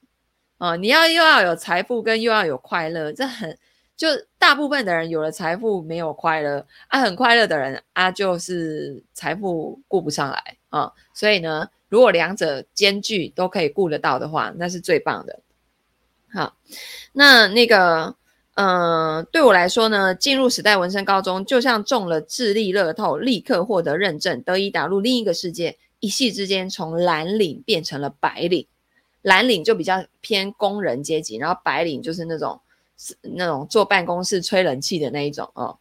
[0.57, 3.57] 啊、你要又要有财富，跟又要有快乐，这很
[3.95, 15.39] 就大部分的人有了财富没有快乐啊，很快乐的人啊，就是财富顾不上来啊、所以呢，如果两者兼具都可以顾得到的话，那是最棒的。
[16.31, 16.57] 好，
[17.13, 18.15] 那那个，
[18.55, 25.77] 嗯、呃，对我来说呢，进入史代文森高中就像中了智力乐透，立刻获得认证，得以打入另一个世界。
[25.99, 28.67] 一夕之间，从蓝领变成了白领。
[29.27, 32.57] 蓝领就比较偏工人阶级，然后白领就是那种
[33.21, 35.77] 那种坐办公室吹冷气的那一种哦。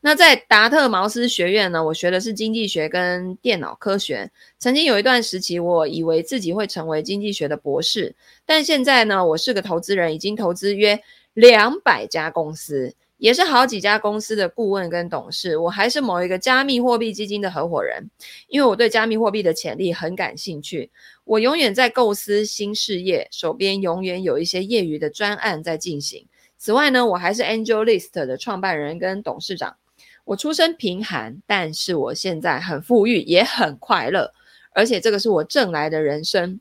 [0.00, 4.30] 那在达特茅斯学院呢，我学的是经济学跟电脑科学。
[4.60, 8.14] 曾经有一段时期，我以为自己会成为经济学的博士，
[8.46, 11.02] 但现在呢，我是个投资人，已经投资约
[11.32, 15.56] 两百家公司，也是好几家公司的顾问跟董事。
[15.56, 18.10] 我还是某一个加密货币基金的合伙人，
[18.48, 20.90] 因为我对加密货币的潜力很感兴趣。
[21.24, 26.26] 我永远在构思新事业，手边永远有一些业余的专案在进行。
[26.58, 29.76] 此外呢，我还是 AngelList 的创办人跟董事长。
[30.24, 34.32] 我出身贫寒，但是我现在很富裕，也很快乐，
[34.72, 36.60] 而且这个是我挣来的人生。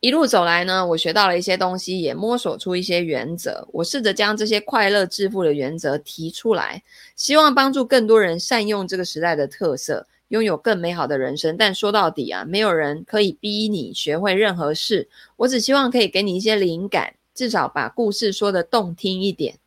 [0.00, 3.66] 一路走来呢，我学到了一些东西，也摸索出一些原则。
[3.72, 6.82] 我试着将这些快乐致富的原则提出来，
[7.16, 11.56] 希望帮助更多人善用这个时代的特色，拥有更美好的人生。
[11.56, 15.08] 但说到底啊，没有人可以逼你学会任何事。
[15.36, 19.58] 我只希望可以给你一些灵感，至少把故事说得动听一点。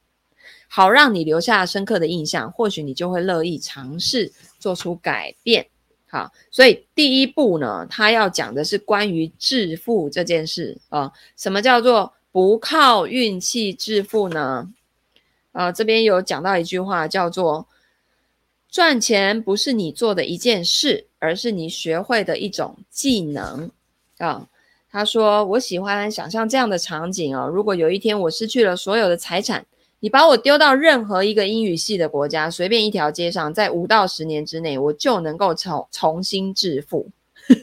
[0.67, 5.67] 好，让你留下深刻的印象，或许你就会乐意尝试做出改变。
[6.11, 14.73] 好，所以第一步呢，他要讲的是关于致富这件事啊、什么叫做不靠运气致富呢？
[15.51, 17.67] 啊、这边有讲到一句话，叫做
[18.69, 23.69] 赚钱不是你做的一件事，而是你学会的一种技能
[24.17, 24.47] 啊、
[24.91, 29.63] 他说，我喜欢想象这样的场景哦，如果有一天我失去了所有的财产。
[30.01, 37.09] 你把我丢到任何一个英语系的国家，随便一条街上，在五到十年之内，我就能够重重新致富。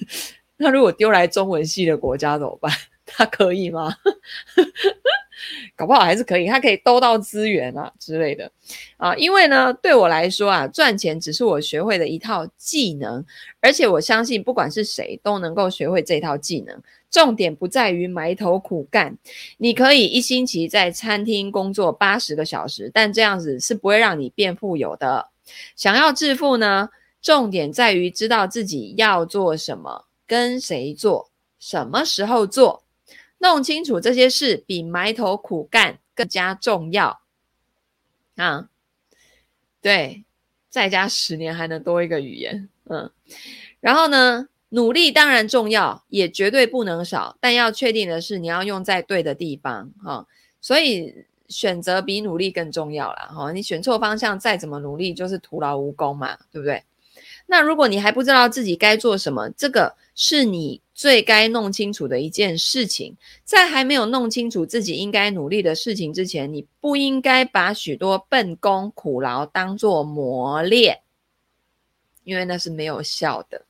[0.59, 2.73] 那如果丢来中文系的国家怎么办？
[3.07, 3.95] 他可以吗？
[5.75, 8.51] 搞不好还是可以，他可以兜到资源啊之类的
[8.97, 9.15] 啊。
[9.17, 13.25] 因为呢，对我来说啊，赚钱只是我学会的一套技能，
[13.61, 16.83] 而且我相信，不管是谁都能够学会这套技能。
[17.09, 19.17] 重点不在于埋头苦干，
[19.57, 25.29] 你可以一星期在餐厅工作八十个小时，但这样子是不会让你变富有的。
[25.77, 26.91] 想要致富呢，
[27.23, 32.83] 重点在于知道自己要做什么，跟谁做，什么时候做。
[33.39, 37.21] 弄清楚这些事比埋头苦干更加重要
[38.37, 38.69] 啊！
[39.81, 40.25] 对，
[40.69, 43.11] 再加十年还能多一个语言，嗯，
[43.81, 50.27] 然后呢，努力当然重要，也绝对不能少，但要确定的是你要用在对的地方哈。
[50.61, 53.53] 所以选择比努力更重要啦哈。
[53.53, 56.83] 你选错方向，再怎么努力就是徒劳无功嘛，对不对？
[57.47, 63.15] 那如果你还不知道自己该做什么，这个是你最该弄清楚的一件事情。
[63.45, 71.01] 在还没有弄清楚自己应该努力的事情之前，你不应该把许多笨工苦劳当作磨练，
[72.25, 73.63] 因为那是没有效的。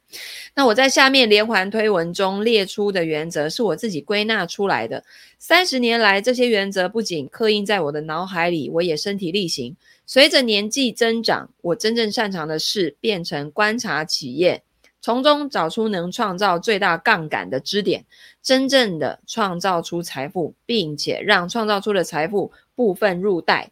[0.54, 5.04] 那我在下面连环推文中列出的原则，是我自己归纳出来的。
[5.40, 9.76] 三十年来，这些原则不仅刻印在我的脑海里，我也身体力行。
[10.06, 14.62] 随着年纪增长，我真正擅长的事变成观察企业，
[15.06, 18.04] 从中找出能创造最大杠杆的支点，
[18.42, 23.70] 真正的创造出财富，并且让创造出的财富部分入袋。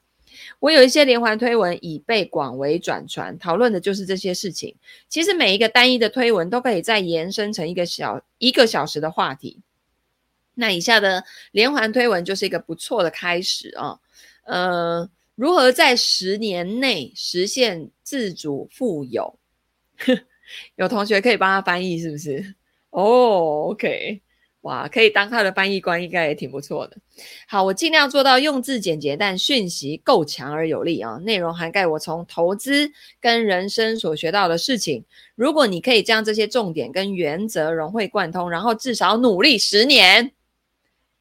[0.61, 4.77] 我有一些连环推文已被广为转传，讨论的就是这些事情。
[5.09, 9.59] 其实每一个单一的推文都可以再延伸成一个小一个小时的话题。
[10.55, 13.99] 那以下的连环推文就是一个不错的开始啊，
[14.45, 15.11] 呃。
[15.35, 19.37] 如何在十年内实现自主富有？
[20.77, 22.55] 有同学可以帮他翻译，是不是？
[22.91, 24.21] 哦、，OK，
[24.61, 26.97] 哇，可以当他的翻译官，应该也挺不错的。
[27.49, 31.17] 好，我尽量做到用字简洁，但讯息够强而有力啊。
[31.25, 35.05] 内容涵盖我从投资跟人生所学到的事情。
[35.35, 40.33] 如果你可以将这些重点跟原则融会贯通，然后至少努力十年。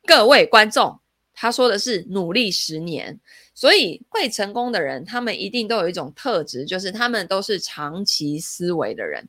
[0.05, 0.99] 各位观众，
[1.33, 3.19] 他说的是努力十年。
[3.63, 9.25] 所以会成功的人，他们一定都有一种特质，就是他们都是长期思维的人。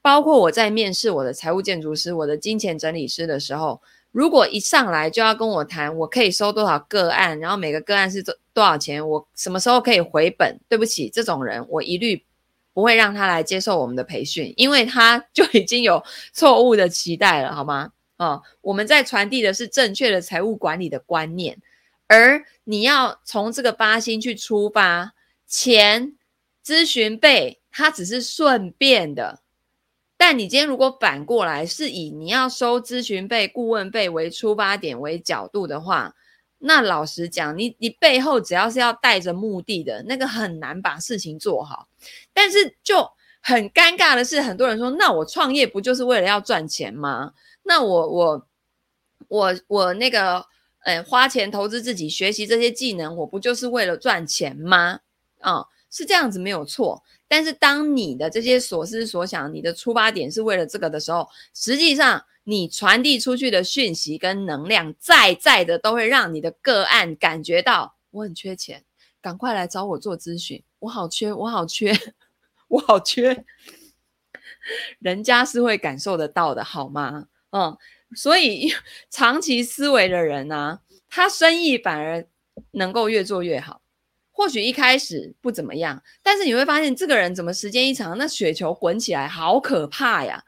[0.00, 10.58] 包括我在面试我的财务建筑师、我的金钱整理师的时候，如果一上来就要跟我谈我可以收多少个案，然后每个个案是多多少钱，我什么时候可以回本？
[10.66, 12.24] 对不起，这种人我一律
[12.72, 16.02] 不会让他来接受我们的培训，因为他 就已经有
[16.32, 17.92] 错误的期待了，好吗？
[18.16, 21.58] 啊，我们在传递的是正确的财务管理的观念。
[22.08, 25.12] 而你要从这个八星去出发，
[25.46, 26.16] 钱
[26.64, 29.42] 咨询费它只是顺便的，
[30.16, 36.14] 但你今天如果反过来是以你要收咨询费、顾问费为出发点为角度的话，
[36.58, 41.88] 那老实讲，你你背后只要是要带着目的的那个很难把事情做好。
[42.32, 43.06] 但是就
[43.42, 47.34] 很尴尬的是，很多人说，那我创业不就是为了要赚钱吗？
[47.64, 48.46] 那我我
[49.28, 50.46] 我我那个。
[50.84, 55.00] 嗯，花钱投资自己，学习这些技能，我不就是为了赚钱吗？
[55.40, 57.02] 啊、是这样子没有错。
[57.26, 68.82] 但是当你的这些所思所想，你的出发点是为了这个的时候，实际上你传递出去的讯息跟能量，在在的都会让你的个案感觉到我很缺钱，
[69.20, 71.92] 赶快来找我做咨询，我好缺，我好缺，
[72.68, 73.44] 我好缺。
[74.98, 77.26] 人家是会感受得到的，好吗？
[77.50, 77.76] 嗯，
[78.14, 78.72] 所以
[79.10, 82.26] 长期思维的人呢、啊，他生意反而
[82.72, 83.82] 能够越做越好。
[84.30, 90.44] 或许一开始不怎么样，但是你会发现，这个人怎么时间一长，那雪球滚起来，好可怕呀！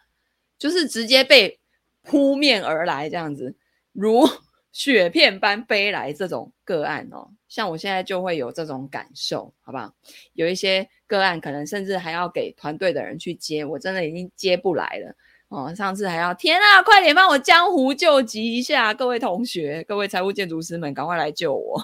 [0.58, 1.58] 就是直接被
[2.02, 3.56] 扑面而来，这样子
[3.92, 4.28] 如
[4.70, 7.30] 雪片般飞来这种个案哦。
[7.48, 9.92] 像我现在就会有这种感受，好不好？
[10.34, 15.16] 有一些个案可能甚至还要给团队的人去接，我真的已经接不来了
[15.50, 15.74] 哦。
[15.74, 21.80] 上次还要天啊，快点帮我江湖救急一下，各位同学，各位财务建筑师们，赶快来救我！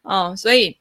[0.02, 0.80] 哦，所以。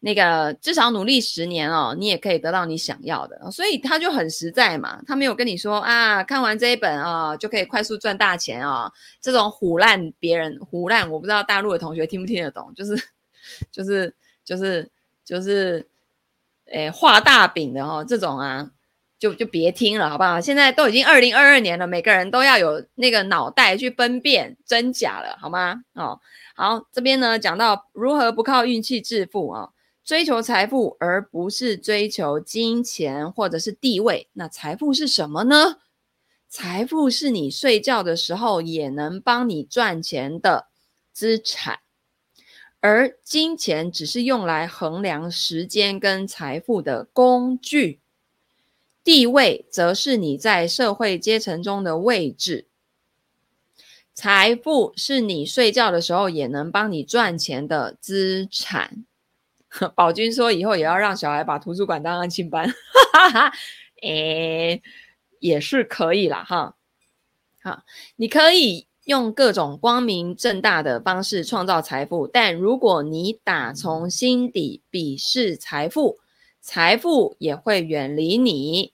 [0.00, 12.94] 那个至少努力十年哦，你也可以得到你想要的，所以他就很实在嘛，他没有跟你说啊，看完这一本啊、就可以快速赚大钱啊、哦，这种唬烂别人唬烂，我不知道大陆的同学听不听得懂，就是
[13.72, 14.14] 就是
[14.44, 14.88] 就是
[15.24, 15.88] 就是，
[16.66, 18.70] 诶画大饼的哦，这种啊，
[19.18, 20.40] 就就别听了，好不好？
[20.40, 25.82] 现在都已经二零二二年了，每个人都要有那个脑袋去分辨真假了，好吗？
[25.94, 26.20] 哦，
[26.54, 29.70] 好，这边呢讲到如何不靠运气致富啊。
[30.04, 34.28] 追求财富，而不是追求金钱或者是地位。
[34.34, 35.78] 那财富是什么呢？
[36.48, 40.68] 财富是你睡觉的时候也能帮你赚钱的
[41.12, 41.80] 资产，
[42.80, 47.98] 而金钱只是用来衡量时间跟财富的工具。
[49.06, 52.66] 地位则是你在社会阶层中的位置。
[54.12, 59.04] 财富是你睡觉的时候也能帮你赚钱的资产。
[59.94, 62.68] 宝君说：“以后也要让小孩把图书馆当安亲班，
[63.12, 63.52] 哈哈哈，
[64.02, 64.82] 诶，
[65.38, 66.74] 也是可以啦，哈。
[67.62, 67.84] 好，
[68.16, 76.18] 你可以用各种光明正大的方式创造财富，但如果你打从心底鄙视财富，
[76.60, 78.92] 财富也会远离你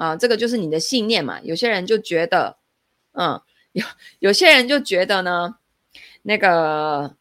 [0.00, 0.16] 啊。
[0.16, 1.38] 这个就是你的信念嘛。
[1.42, 2.56] 有些人就觉得，
[3.12, 3.40] 嗯，
[3.72, 3.84] 有
[4.18, 5.56] 有些人就觉得呢，
[6.22, 7.14] 那个。”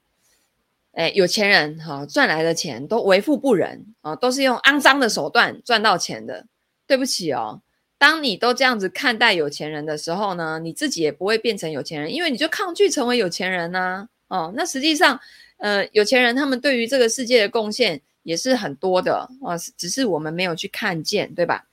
[0.94, 6.46] 哎，有钱人哈、哦、赚来的钱都为富不仁啊、都是用肮脏的手段赚到钱的。
[6.88, 7.62] 对不起哦，
[7.98, 15.18] 当你都这样子看待有钱人的时候呢，你自己也不会变成有钱人，因为你就抗拒成为有钱人呐、哦，那实际上，
[15.58, 21.66] 呃，有钱人他们对于这个世界的贡献也是很多的啊、只是我们没有去看见，对吧？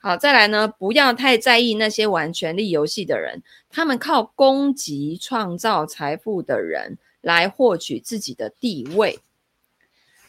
[0.00, 6.98] 好，再来呢，不要太在意那些玩权力游戏的人，他们靠攻击创造财富的人。
[7.24, 9.18] 来获取自己的地位，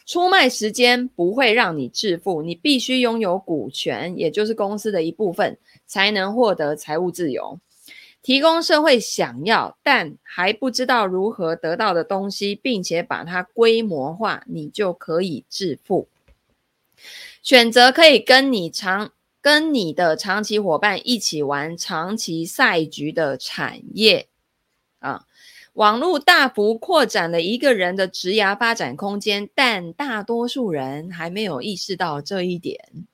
[0.05, 7.59] 出卖时间不会让你致富，你必须拥有股权，也就是公司的一部分，才能获得财务自由。
[8.25, 16.07] 提供社会想要但还不知道如何得到的东西，并且把它规模化，你就可以致富。
[17.43, 19.11] 选择可以跟你长
[19.41, 24.27] 跟你的长期伙伴一起玩长期赛局的产业
[24.97, 25.27] 啊。
[25.73, 33.05] 网络大幅扩展了一个人的职涯发展空间，但大多数人还没有意识到这一点。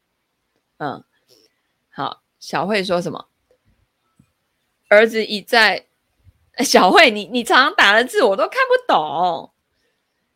[0.78, 1.04] 嗯，
[1.90, 3.26] 好，小慧说什么？
[4.92, 5.88] 儿子已在。
[6.58, 9.52] 小慧，你你常常打的字我都看不懂。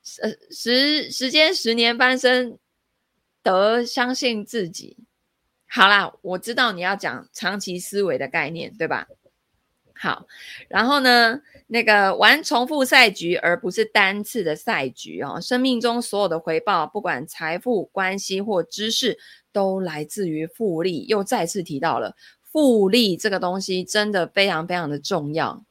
[0.02, 2.58] 时时时间十年翻身，
[3.44, 4.98] 得相信自己。
[5.68, 9.08] 好啦，我知道你要讲长期思维的概念，对吧？
[9.94, 10.26] 好，
[10.70, 15.40] 然后呢，那个玩重复赛局，而不是单次的赛局哦。
[15.42, 19.20] 生命中所有的回报，不管财富、关系或知识，
[19.52, 21.06] 都来自于复利。
[21.08, 22.16] 又再次提到了
[22.56, 25.62] 复利这个东西，真的非常非常的重要。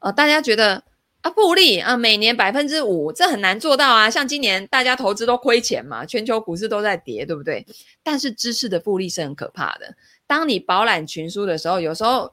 [0.00, 0.82] 呃，大家觉得
[1.20, 4.10] 啊，复利啊，每年百分之五，这很难做到啊。
[4.10, 7.64] 像今年大家投资都亏钱嘛，全球股市都在跌，对不对？
[8.02, 9.94] 但是知识的复利是很可怕的。
[10.26, 12.32] 当你饱览群书的时候，有时候。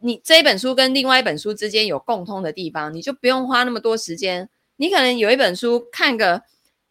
[0.00, 4.48] 你这一本书跟另外一本书之间有共通的地方，你就不用花那么多时间。
[4.76, 6.40] 你可能有一本书看个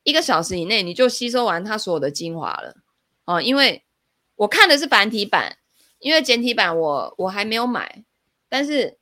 [0.04, 2.76] 一个小时以内，你就吸收完它所有的精华了
[3.24, 3.42] 哦。
[3.42, 3.82] 因为
[4.36, 5.56] 我看的是繁体版，
[6.00, 8.04] 因为简体版我我还没有买，
[8.50, 8.98] 但是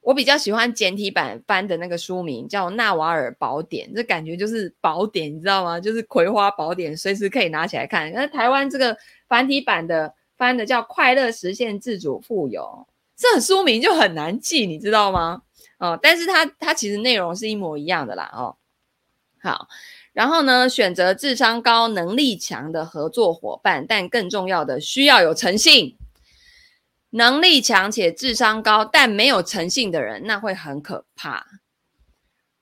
[0.00, 5.78] 我比较喜欢简体版翻的那个书名叫《纳瓦尔宝典》，这感觉就是宝典，你知道吗？
[5.78, 8.12] 就是葵花宝典，随时可以拿起来看。
[8.12, 8.96] 那台湾这个
[9.28, 12.86] 繁体版的翻的叫《快乐实现自主富有》。
[13.16, 15.42] 这书名就很难记，你知道吗？
[15.78, 18.56] 哦，但是它它其实内容是一模一样的啦，哦。
[19.42, 19.68] 好，
[20.12, 25.96] 然后呢，选择智商高、能力强的合作伙伴，但更重要的，需要有诚信。
[27.10, 31.44] 能力强且智商高，但没有诚信的人，那会很可怕。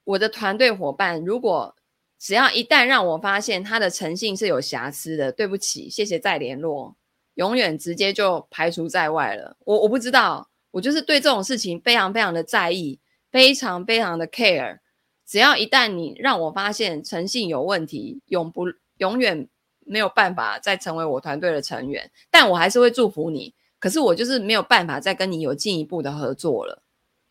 [0.04, 1.76] 我的团队伙伴，如果
[2.18, 6.96] 只要一旦让我发现他的诚信是有瑕疵的，对不起，谢谢再联络，
[7.34, 9.56] 永远直接就排除在外了。
[9.66, 12.98] 我我不知道，我就是对这种事情非常非常的在意，
[13.30, 14.78] 非常非常的 care。
[15.26, 18.64] 只要一旦你让我发现诚信有问题，永不
[18.96, 19.46] 永远
[19.80, 22.10] 没有办法再成为我团队的成员。
[22.30, 23.54] 但我还是会祝福你。
[23.78, 26.82] 可是我就是没有办法再跟你有进一步的合作了。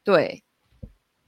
[0.03, 0.43] 对，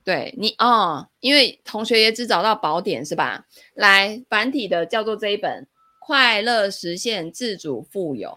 [0.03, 3.45] 对你哦，因为同学也只找到宝典是吧？
[3.74, 5.63] 来，繁体的叫做这一本
[5.99, 8.30] 《快乐实现自主富有》，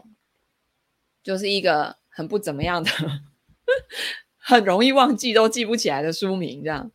[1.22, 2.90] 就是一个很不怎么样的，
[4.36, 6.90] 很容易忘记都记不起来的书名，这样。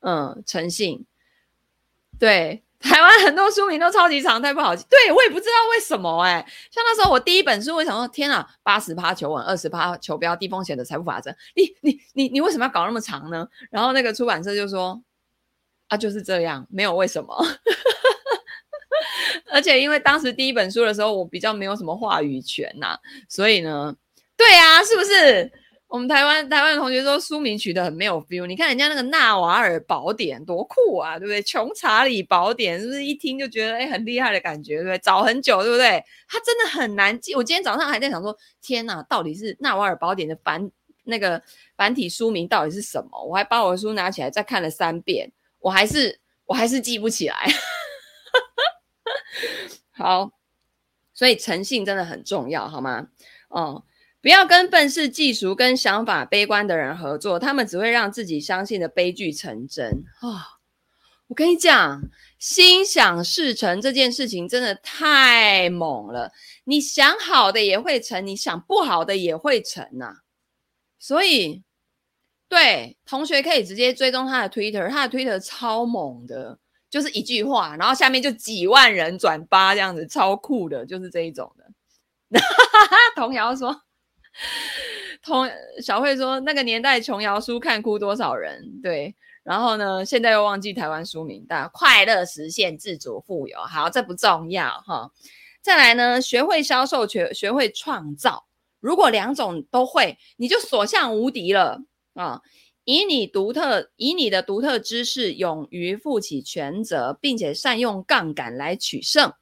[0.00, 1.04] 嗯，诚信，
[2.18, 4.84] 对，台湾很多书名都超级长，太不好记。
[4.88, 11.34] 对，我也不知道为什么哎、像那时候我第一本书，我想说，天啊，八十趴求稳，二十趴求标，低风险的财富法则。
[11.54, 13.46] 你你你你为什么要搞那么长呢？
[13.70, 15.02] 然后那个出版社就说，
[15.88, 17.36] 啊，就是这样，没有为什么。
[19.50, 23.94] 而且因为当时第一本书的时候，我比较没有什么话语权呐、所以呢，
[24.36, 25.50] 对啊，是不是？
[25.88, 31.40] 我们台湾台湾的同学说书名取得很没有 feel，你看人家那个《纳瓦尔宝典》多酷啊，对不对？
[31.46, 34.98] 《穷查理宝典》是不是一听就觉得哎很厉害的感觉，对不对？
[34.98, 36.02] 找很久，对不对？
[36.28, 37.36] 他真的很难记。
[37.36, 40.68] 我今天早上还在想说，天哪，到底是《纳瓦尔宝典》的繁
[41.04, 41.40] 那个
[41.76, 43.24] 繁体书名到底是什么？
[43.24, 45.30] 我还把我的书拿起来再看了三遍，
[45.60, 47.36] 我还是我还是记不起来。
[49.94, 50.32] 好，
[51.14, 53.06] 所以诚信真的很重要，好吗？
[53.48, 53.84] 哦。
[54.22, 60.58] 不要跟愤世嫉俗、跟想法悲观的人合作，他们只会让自己相信的悲剧成真啊、
[61.28, 62.02] 我跟你讲，
[62.38, 66.32] 心想事成这件事情真的太猛了，
[66.64, 70.16] 你想好的也会成，你想不好的也会成呐、
[70.98, 71.62] 所以，
[72.48, 76.58] 对同学可以直接追踪他的 Twitter，他的 Twitter 超猛的，
[76.90, 81.64] 就是一句话，然后下面就几万人转发这样子，超酷的，就是这一种的。
[83.14, 83.85] 童谣说。
[85.22, 85.50] 同
[85.82, 88.80] 小慧说，那个年代琼瑶书看哭多少人？
[88.82, 93.58] 对，然后呢，现在又忘记台湾书名，但快乐实现自主富有。
[93.60, 95.10] 好，这不重要哈。
[95.62, 98.46] 再来呢，学会销售，学学会创造。
[98.78, 101.82] 如果两种都会，你就所向无敌了
[102.14, 102.42] 啊！
[102.84, 109.32] 以你独特，以你的独特知识，勇于负起全责，并且善用杠杆来取胜。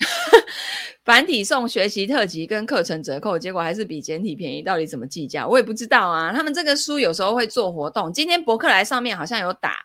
[1.04, 5.46] 繁体送学习特辑跟课程折扣，结果还是比简体便宜，到底怎么计价？
[5.46, 6.32] 我也不知道啊。
[6.32, 9.84] 他们这个书有时候会做活动，今天博客来上面好像有打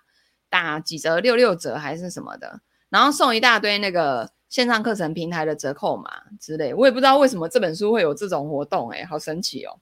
[0.49, 6.09] 打几折，六六折还是什么的，然后送一大堆那个线上课程平台的折扣码
[6.39, 6.73] 之类。
[6.73, 9.77] 我也不知道为什么这本书会有这种活动，欸，诶好神奇哦。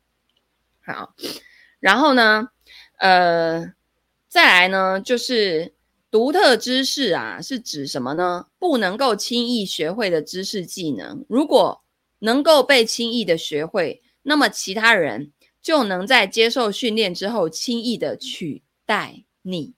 [0.83, 1.13] 好，
[1.79, 2.49] 然后呢，
[2.97, 3.73] 呃，
[4.27, 5.76] 再来呢就是。
[6.09, 8.47] 独特知识啊，是指什么呢？
[8.57, 11.83] 不能够轻易学会的知识技能，如果
[12.19, 19.73] 能够被轻易的学会，那么其他人就能在接受训练之后轻易的取代你。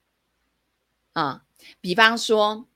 [1.14, 1.46] 啊，
[1.82, 2.68] 比方说，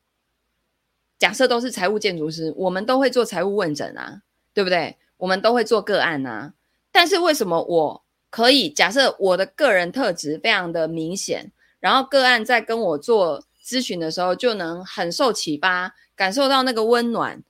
[1.19, 4.23] 假设都是财务建筑师，我们都会做财务问诊啊，
[4.53, 4.97] 对不对？
[5.17, 6.55] 我们都会做个案啊。
[6.91, 8.69] 但是为什么我可以？
[8.69, 11.51] 假设我的个人特质非常的明显。
[11.83, 17.43] 然后个案在跟我做咨询的时候，就能很受启发，感受到那个温暖。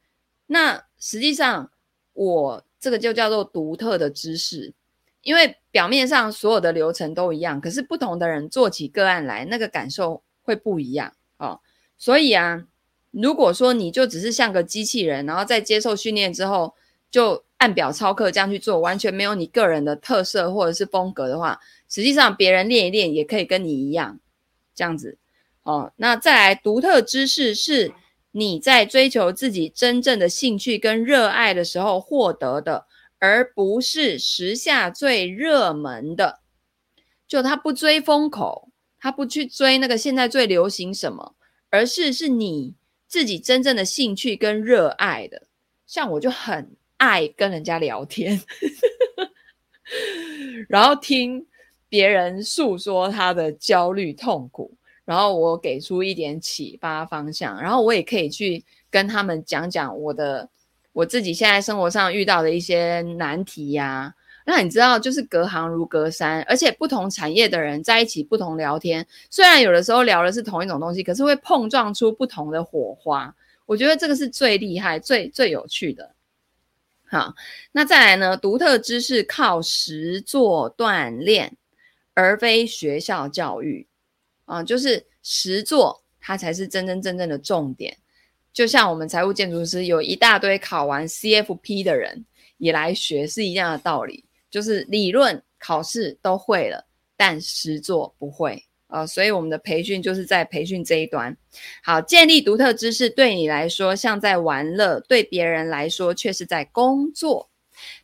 [0.48, 1.70] 那实际上，
[2.14, 4.74] 我这个就叫做独特的知识，
[5.22, 11.60] 因为表面上所有的流程都一样，可是不同的人做起个案来，那个感受会不一样哦。
[11.96, 12.66] 所以啊，
[13.12, 16.74] 如果说你就只是像个机器人，然后在接受训练之后
[17.12, 24.20] 就按表操课这样去做，完全没有你个人的特色或者是风格的话，实际上别人练一练也可以跟你一样。
[24.76, 25.18] 这样子，
[25.64, 27.94] 哦，那再来，独特知识是
[28.32, 32.88] 你在追求自己真正的兴趣跟热爱的时候获得的，
[33.20, 36.40] 而不是时下最热门的。
[37.28, 38.70] 就他不追风口，
[39.00, 41.36] 他不去追那个现在最流行什么，
[41.70, 42.76] 而是是你
[43.08, 45.48] 自己真正的兴趣跟热爱的。
[45.86, 48.42] 像我就很爱跟人家聊天，
[50.68, 51.46] 然后听。
[51.94, 54.74] 别人诉说他的焦虑痛苦，
[55.06, 60.50] 然后我给出一点启发方向，然后我也可以去跟他们讲讲我的
[60.92, 64.12] 我自己现在生活上遇到的一些难题呀、
[64.44, 73.36] 那你知道，就是隔行如隔山，而且不同产业的人在一起不同聊天，虽然有的时候聊的是同一种东西，可是会碰撞出不同的火花。
[73.68, 76.10] 我觉得这个是最厉害、最最有趣的。
[77.06, 77.36] 好，
[77.72, 78.36] 那再来呢？
[78.36, 81.56] 独特知识靠实做锻炼，
[82.14, 83.88] 而非学校教育
[84.46, 87.98] 啊，就是实作，它才是真真正正的重点。
[88.52, 92.26] 就像我们财务建筑师有一大堆考完 CFP 的人
[92.58, 94.26] 也来学，是一样的道理。
[94.52, 96.86] 就是理论考试都会了，
[97.18, 101.36] 但实作不会啊、呃，所以我们的培训就是在培训这一端。
[101.84, 107.50] 好，建立独特知识对你来说像在玩乐，对别人来说却是在工作。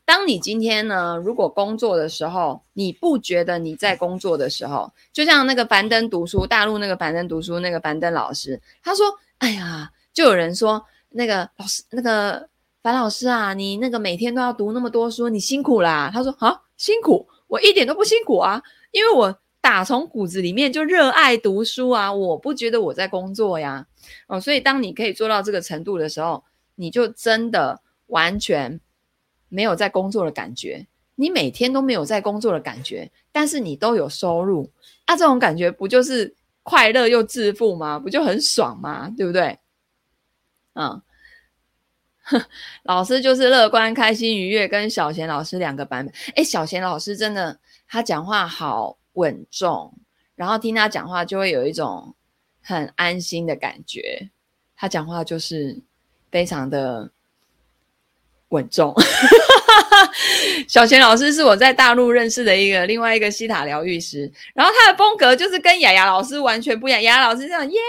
[0.10, 9.06] 当你今天呢，如果工作的时候，你不觉得你在工作的时候，就像那个樊登读书，大陆那个樊登读书那个樊登老师，他说
[9.38, 12.50] ：“哎呀，就有人说那个老师那个。”
[12.82, 16.10] 樊老师啊，你那个每天都要读那么多书，你辛苦啦。
[16.12, 17.28] 他说：“啊，辛苦？
[17.46, 23.86] 我一点都不辛苦啊，因为我打从骨子里面就热爱读书啊，我不觉得我在工作呀。
[24.28, 26.44] 哦，所以当你可以做到这个程度的时候，
[26.76, 28.80] 你就真的完全
[29.50, 34.72] 没有在工作的感觉，你每天都没有在工作的感觉，但是你都有收入，
[35.06, 36.34] 啊，这种感觉不就是
[36.64, 38.00] 快乐又致富吗？
[38.00, 39.14] 不就很爽吗？
[39.18, 39.60] 对不对？
[40.74, 41.02] 嗯。
[42.86, 46.14] ”老师就是乐观、开心、愉悦，跟小贤老师两个版本。
[46.36, 49.92] 诶，小贤老师真的，他讲话好稳重，
[50.36, 52.16] 然后听他讲话就会有一种
[52.62, 54.30] 很安心的感觉。
[54.76, 55.82] 他讲话就是
[56.30, 57.12] 非常的
[58.50, 58.94] 稳重。
[60.68, 67.02] 小贤老师是我在大陆认识的一个另外一个西塔疗愈师，然后他的风格就是跟雅雅老师完全不一样。
[67.02, 67.80] 雅雅老师这样耶，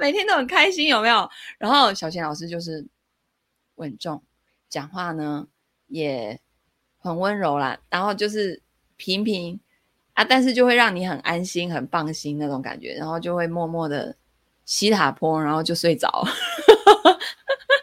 [0.00, 1.28] 每天都很开心，有没有？
[1.58, 2.86] 然后小贤老师就是。
[3.78, 4.22] 稳重，
[4.70, 5.46] 讲话呢
[5.88, 6.40] 也
[6.96, 8.62] 很温柔啦，然后就是
[8.96, 9.60] 平平
[10.14, 14.16] 啊，但是就会让你很安心、很放心那种感觉，然后就会默默的
[14.64, 16.26] 西塔坡，然后就睡着。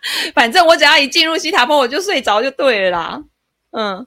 [0.36, 3.24] 反正我只要一进入西塔坡，我就睡着就对了啦。
[3.72, 4.06] 嗯，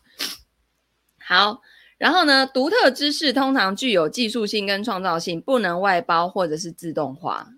[1.25, 1.61] 好，
[1.99, 7.49] 然后呢，独特知识通常具有技术性跟创造性，不能外包或者是自动化，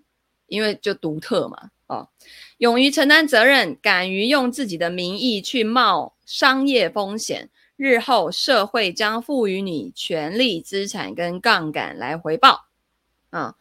[0.47, 1.69] 因为就独特嘛。
[1.87, 2.07] 哦，
[2.59, 12.67] 勇于承担责任，敢于用自己的名义去冒商业风险，日后社会将赋予你权力、资产跟杠杆来回报。
[13.31, 13.55] 啊，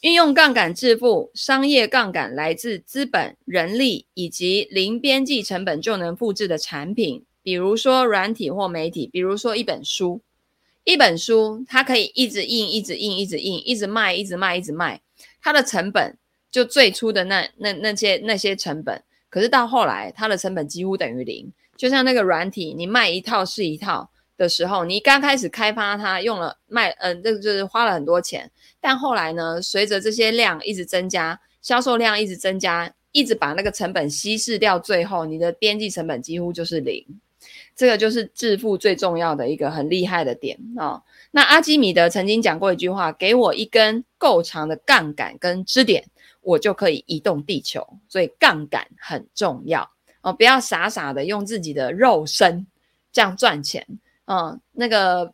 [0.00, 10.20] 运用杠杆致富，商业杠杆来自资本、人力以及零边际成本就能复制的产品，比如说软体或媒体，比如说一本书。
[10.84, 15.00] 一本书它可以一直印、一直印、一直印、一直卖、一直卖、一直卖，
[15.42, 16.16] 它的成本。
[16.50, 21.52] 就最初的那那那些那些成本，可是到后来，它的成本几乎等于零。
[21.76, 24.08] 就像那个软体，你卖一套是一套
[24.38, 28.50] 的时候，你刚开始开发它，用了卖，嗯、这个就是花了很多钱。
[28.80, 37.04] 但后来呢，随着这些量一直增加，销售量一直增加，一直把那个成本稀释掉，最后你的边际成本几乎就是零。
[37.76, 41.02] 这个就是致富最重要的一个很厉害的点哦。
[41.30, 46.04] 那阿基米德曾经讲过一句话：“给我一根够长的杠杆跟支点。”
[46.40, 49.90] 我就可以移动地球，所以杠杆很重要
[50.22, 50.32] 哦！
[50.32, 52.66] 不要傻傻的用自己的肉身
[53.12, 53.86] 这样赚钱，
[54.30, 55.32] 嗯，那个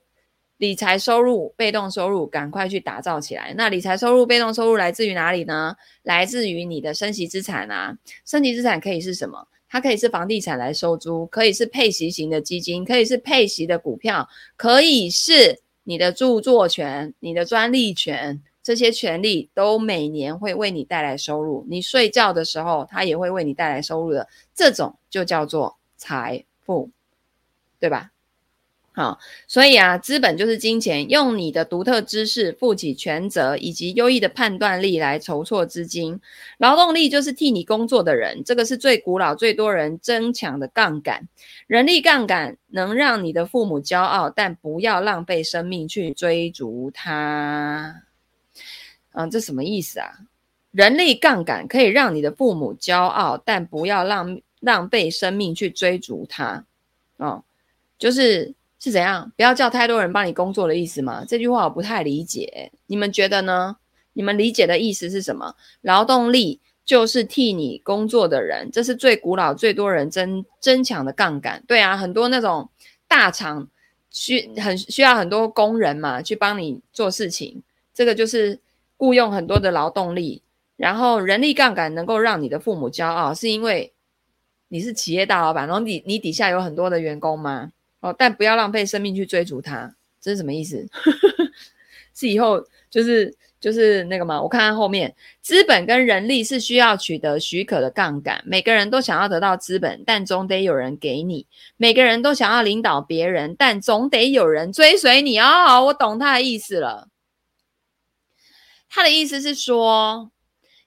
[0.59, 3.53] 理财收入、被动收入赶快去打造起来。
[3.57, 5.75] 那理财收入、被动收入来自于哪里呢？
[6.05, 7.99] 来自于你的生息资产啊！
[8.25, 9.49] 生息资产可以是什么？
[9.69, 18.41] 它可以是房地产来收租，可以是配息型的基金，可以是配息的股票，可以是你的著作权、你的专利权。
[18.63, 26.89] 这些权利都每年会为你带来收入，你睡觉的时候，它也会为你带来收入的，这种就叫做财富，
[27.79, 28.13] 对吧？
[28.97, 29.19] 好，
[29.49, 36.21] 所以啊，资本就是金钱，用你的独特知识负起全责，以及优异的判断力来筹措资金。
[36.59, 41.27] 劳动力就是替你工作的人，这个是最古老、最多人争抢的杠杆。
[41.67, 48.05] 人力杠杆能让你的父母骄傲，但不要浪费生命去追逐它。
[49.11, 50.21] 嗯，这什么意思啊？
[50.71, 56.65] 人力杠杆可以让你的父母骄傲，但不要浪浪费生命去追逐它。
[57.17, 57.43] 哦，
[57.99, 59.33] 就是是怎样？
[59.37, 61.25] 不要叫太多人帮你工作的意思吗？
[61.27, 63.77] 这句话我不太理解，你们觉得呢？
[64.13, 65.55] 你们理解的意思是什么？
[65.81, 71.65] 劳动力就是替你工作的人，这是最古老、最多人争争抢的杠杆。
[71.67, 72.69] 对啊，很多那种
[73.09, 73.67] 大厂
[74.11, 77.63] 需很需要很多工人嘛，去帮你做事情，
[77.95, 78.61] 这个就是。
[78.97, 80.41] 雇佣很多的劳动力，
[80.77, 83.93] 然后人力杠杆能够让你的父母骄傲，是因为
[84.69, 87.73] 你是企业大老板，然后你你底下有很多的员工吗？
[88.05, 90.87] 哦，但不要浪费生命去追逐它，这是什么意思？
[92.13, 94.43] 是以后就是就是那个吗？
[94.43, 98.43] 我看看后面，资本跟人力是需要取得许可的杠杆。
[98.45, 101.47] 每个人都想要得到资本，但总得有人给你；
[101.79, 105.39] 每个人都想要领导别人，但总得有人追随你。
[105.39, 107.09] 哦，我懂他的意思了。
[108.91, 110.31] 他的意思是说，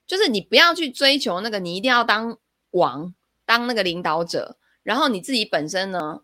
[0.06, 2.38] 就是你不要去追求那个，你一定要当
[2.70, 3.12] 王，
[3.44, 6.20] 当那个领导者，然后你自己本身呢，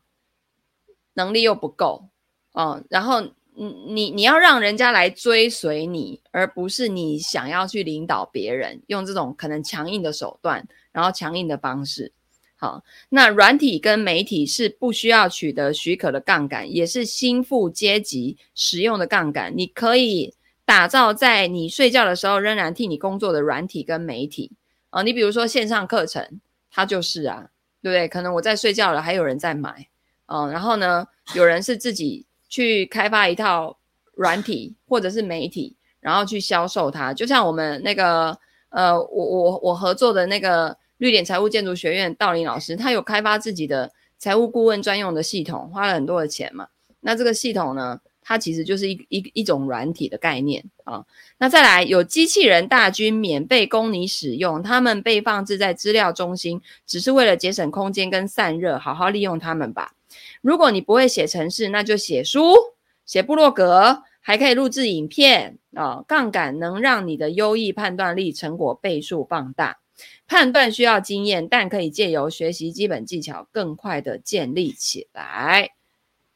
[1.15, 2.09] 能力又不够，
[2.53, 3.23] 哦，然后
[3.55, 12.13] 你你你要让人家来追随你，而不是你想要去领导别人，用这种可能强硬的手段，然后强硬的方式。
[12.57, 20.35] 好，那软体跟媒体是不需要取得许可的杠杆，也是新富阶级使用的杠杆，你可以。
[20.67, 24.51] 打造在你睡觉的时候仍然替你工作的软体跟媒体
[24.89, 26.41] 啊，你比如说线上课程，
[26.71, 27.51] 它就是啊，
[27.83, 28.09] 对不对？
[28.09, 29.89] 可能我在睡觉了，还有人在买，
[30.27, 33.77] 嗯，然后呢，有人是自己去开发一套
[34.15, 37.13] 软体或者是媒体，然后去销售它。
[37.13, 38.37] 就像我们那个
[38.71, 46.69] 呃，我我我合作的那个绿点财务建筑学院道林老师，他有开发自己的财务顾问专用的系统，花了很多的钱嘛。
[47.01, 51.05] 那这个系统呢，它其实就是一一一种软体的概念啊。
[51.37, 59.93] 那再来有机器人大军免费供你使用，他们被放置在资料中心，只是为了节省空间跟散热，好好利用他们吧。
[60.41, 62.55] 如果你不会写程式，那就写书、
[63.07, 66.05] 写部落格，还可以录制影片啊。
[66.07, 69.79] 杠杆能让你的优异判断力成果倍数放大。
[70.27, 75.71] 判断需要经验，但可以借由学习基本技巧，更快的建立起来。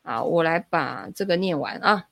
[0.02, 2.06] 好，我来把这个念完啊。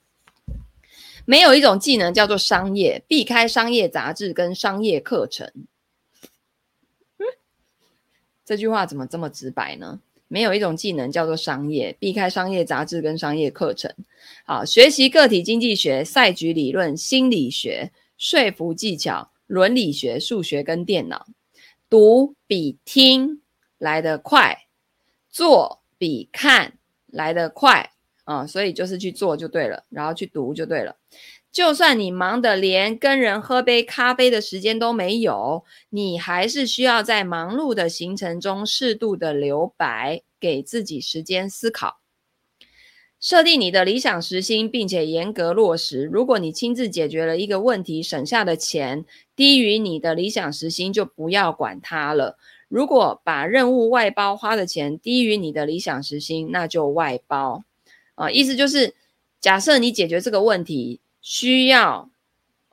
[1.25, 5.53] 没有一种技能叫做商业，避开商业杂志跟商业课程。
[8.45, 10.01] 这句话怎么这么直白呢？
[10.29, 13.93] 没有一种技能叫做商业，避开商业杂志跟商业课程。
[14.45, 21.27] 好，学习个体经济学、赛局理论、心理学、说服技巧、伦理学、数学跟电脑。
[21.89, 23.43] 读比听
[23.79, 24.67] 来得快，
[25.31, 27.93] 做比看来得快
[28.25, 30.97] 啊、所以就是去做就对了，然后去读就对了。
[31.57, 42.03] 就算你忙得连跟人喝杯咖啡的时间都没有，你还是需要在忙碌的行程中适度的留白，给自己时间思考。
[43.19, 46.05] 设定你的理想时薪，并且严格落实。
[46.05, 52.37] 如果你亲自解决了一个问题，省下的钱低于你的理想时薪，就不要管它了。
[52.69, 57.65] 如果把任务外包花的钱低于你的理想时薪，那就外包
[58.15, 58.31] 啊。
[58.31, 58.95] 意思就是，
[59.41, 62.09] 假设你解决这个问题需要，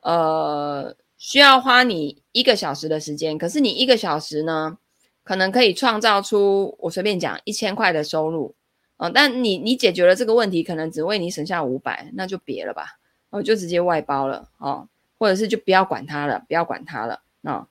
[0.03, 4.77] 呃，需要花你一个小时的时间，可是你一个小时呢，
[5.23, 8.53] 可能可以创造出我随便讲一千块的收入
[8.97, 9.09] 啊。
[9.09, 12.99] 但你你解决了这个问题，可能只为你省下五百，那就别了吧，
[13.31, 14.87] 我就直接外包了哦，
[15.17, 17.67] 或者是就不要管它了，不要管它了啊。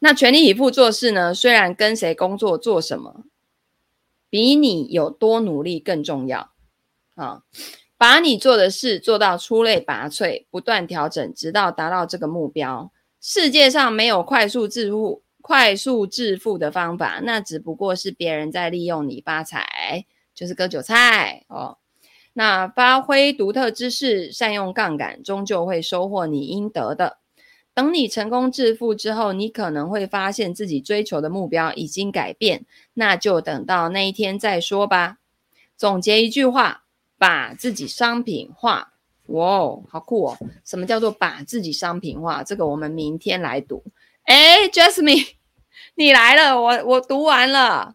[0.00, 1.32] 那全力以赴做事呢？
[1.32, 3.24] 虽然跟谁工作做什么，
[4.28, 6.50] 比你有多努力更重要
[7.14, 7.44] 啊！
[7.96, 12.90] 把你做的事做到出类拔萃，不断调整，直到达到这个目标。
[13.20, 21.78] 世界上没有快速致富、快速致富的方法，那只不过是别人在利用你发财，就是割韭菜哦。
[22.34, 27.18] 那发挥独特知识，善用杠杆，终究会收获你应得的。
[27.72, 32.64] 等你成功致富之后，你可能会发现自己追求的目标已经改变，
[32.94, 35.18] 那就等到那一天再说吧。
[35.76, 36.83] 总结一句话：
[37.24, 38.92] 把自己商品化。
[39.28, 40.36] 哇哦，好酷哦！
[40.62, 42.42] 什么叫做把自己商品化？
[42.44, 43.82] 这个我们明天来读。
[44.26, 45.28] 诶，Jasmine，
[45.96, 47.94] 你来了，我我读完了。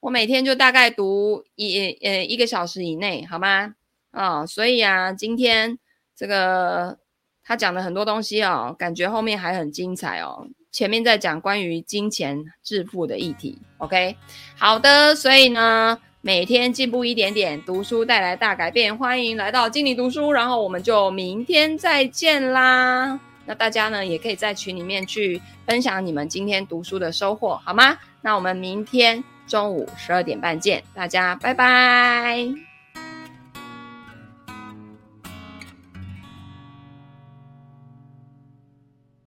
[0.00, 3.74] 我每天就大概读一呃一个小时以内，好吗？
[4.10, 5.78] 啊、哦，所以啊，今天
[6.14, 6.98] 这个。
[7.42, 10.46] 他讲了很多东西哦，感觉后面还很精彩哦。
[10.70, 14.16] 前面在讲关于金钱致富的议题，OK，
[14.56, 18.96] 好的，所以呢，每天进步一点点，读书带来大改变。
[18.96, 23.18] 欢迎来到经理读书，然后我们就明天再见啦。
[23.46, 27.96] 那大家呢，也可以在群里面去分享你们今天读书的收获，好吗？
[28.20, 32.69] 那我们明天中午十二点半见，大家拜拜。